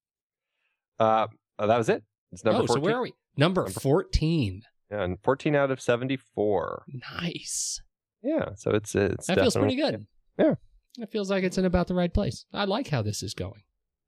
[0.98, 1.26] Uh,
[1.58, 2.02] oh, that was it.
[2.32, 2.82] It's number oh, so 14.
[2.82, 3.12] where are we?
[3.36, 4.62] Number Number- 14.
[4.90, 6.84] Yeah, and 14 out of 74.
[7.20, 7.80] Nice.
[8.22, 10.06] Yeah, so it's it's That feels pretty good.
[10.38, 10.54] Yeah.
[10.98, 12.44] It feels like it's in about the right place.
[12.52, 13.62] I like how this is going.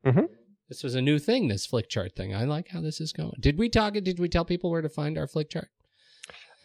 [0.05, 0.29] Mhm.
[0.69, 2.35] This was a new thing, this flick chart thing.
[2.35, 3.37] I like how this is going.
[3.39, 3.95] Did we talk?
[3.95, 5.69] Did we tell people where to find our flick chart?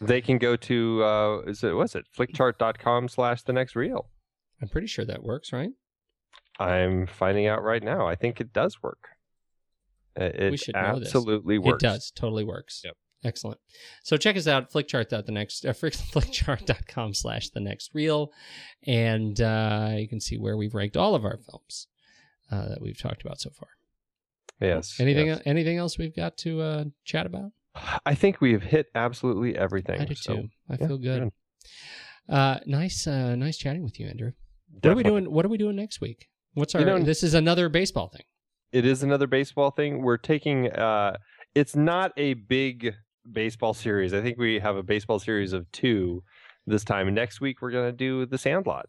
[0.00, 4.10] They can go to uh, is it what's it flickchart.com slash the next reel.
[4.60, 5.70] I'm pretty sure that works, right?
[6.58, 8.06] I'm finding out right now.
[8.06, 9.08] I think it does work.
[10.16, 11.82] It, We should absolutely works.
[11.82, 12.10] It does.
[12.10, 12.82] Totally works.
[12.84, 12.96] Yep.
[13.24, 13.58] Excellent.
[14.04, 15.08] So check us out, flickchart.
[15.08, 18.32] The next uh, flickchart.com slash the next reel.
[18.86, 21.88] And uh, you can see where we've ranked all of our films
[22.50, 23.68] uh, that we've talked about so far.
[24.60, 24.98] Yes.
[24.98, 25.40] Anything yes.
[25.46, 27.52] anything else we've got to uh, chat about?
[28.04, 30.00] I think we've hit absolutely everything.
[30.00, 30.48] I do so, too.
[30.68, 31.22] I yeah, feel good.
[32.28, 32.34] good.
[32.34, 34.32] Uh, nice, uh, nice chatting with you, Andrew.
[34.70, 35.30] What are we doing?
[35.32, 36.28] What are we doing next week?
[36.54, 36.80] What's our?
[36.80, 38.24] You know- this is another baseball thing.
[38.72, 40.02] It is another baseball thing.
[40.02, 40.70] We're taking.
[40.72, 41.16] uh
[41.54, 42.94] It's not a big
[43.30, 44.12] baseball series.
[44.14, 46.22] I think we have a baseball series of two
[46.66, 47.12] this time.
[47.14, 48.86] Next week we're gonna do the Sandlot.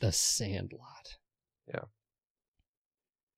[0.00, 1.16] The Sandlot.
[1.66, 1.80] Yeah.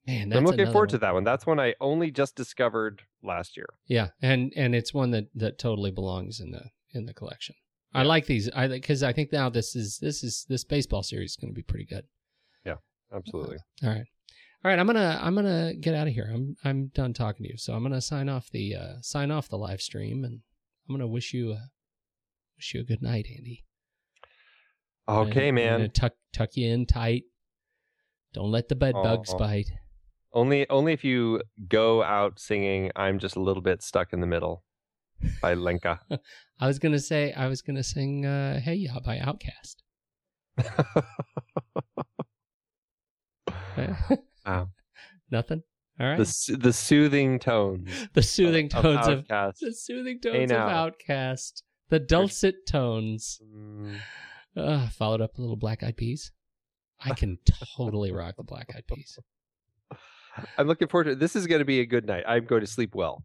[0.06, 1.24] Man, that's I'm looking forward to that one.
[1.24, 3.66] That's one I only just discovered last year.
[3.86, 7.54] Yeah, and and it's one that that totally belongs in the in the collection.
[7.92, 8.48] I like these.
[8.54, 11.56] I because I think now this is this is this baseball series is going to
[11.56, 12.04] be pretty good.
[12.64, 12.76] Yeah,
[13.14, 13.56] absolutely.
[13.82, 14.04] All right,
[14.64, 14.78] all right.
[14.78, 16.30] I'm gonna I'm gonna get out of here.
[16.32, 17.58] I'm I'm done talking to you.
[17.58, 20.40] So I'm gonna sign off the uh, sign off the live stream, and
[20.88, 21.70] I'm gonna wish you a
[22.56, 23.64] wish you a good night, Andy.
[25.08, 25.78] Okay, I'm man.
[25.78, 27.24] gonna tuck tuck you in tight.
[28.32, 29.70] Don't let the bed bugs bite.
[30.32, 34.28] Only only if you go out singing "I'm just a little bit stuck in the
[34.28, 34.62] middle"
[35.42, 36.00] by Lenka.
[36.60, 39.76] I was gonna say I was gonna sing uh, "Hey Ya" by OutKast.
[44.46, 44.68] Wow.
[45.30, 45.62] Nothing.
[45.98, 46.18] All right.
[46.18, 49.54] the the soothing tones the soothing tones of, OutKast.
[49.60, 50.88] the soothing Hey tones of now.
[50.90, 51.62] OutKast.
[51.90, 53.40] The dulcet tones.
[53.44, 53.98] Mm,
[54.56, 56.32] Uh, followed up a little Black Eyed Peas.
[57.04, 57.38] I can
[57.76, 59.18] totally rock the Black Eyed Peas.
[60.58, 61.18] I'm looking forward to it.
[61.18, 62.24] This is going to be a good night.
[62.26, 63.24] I'm going to sleep well.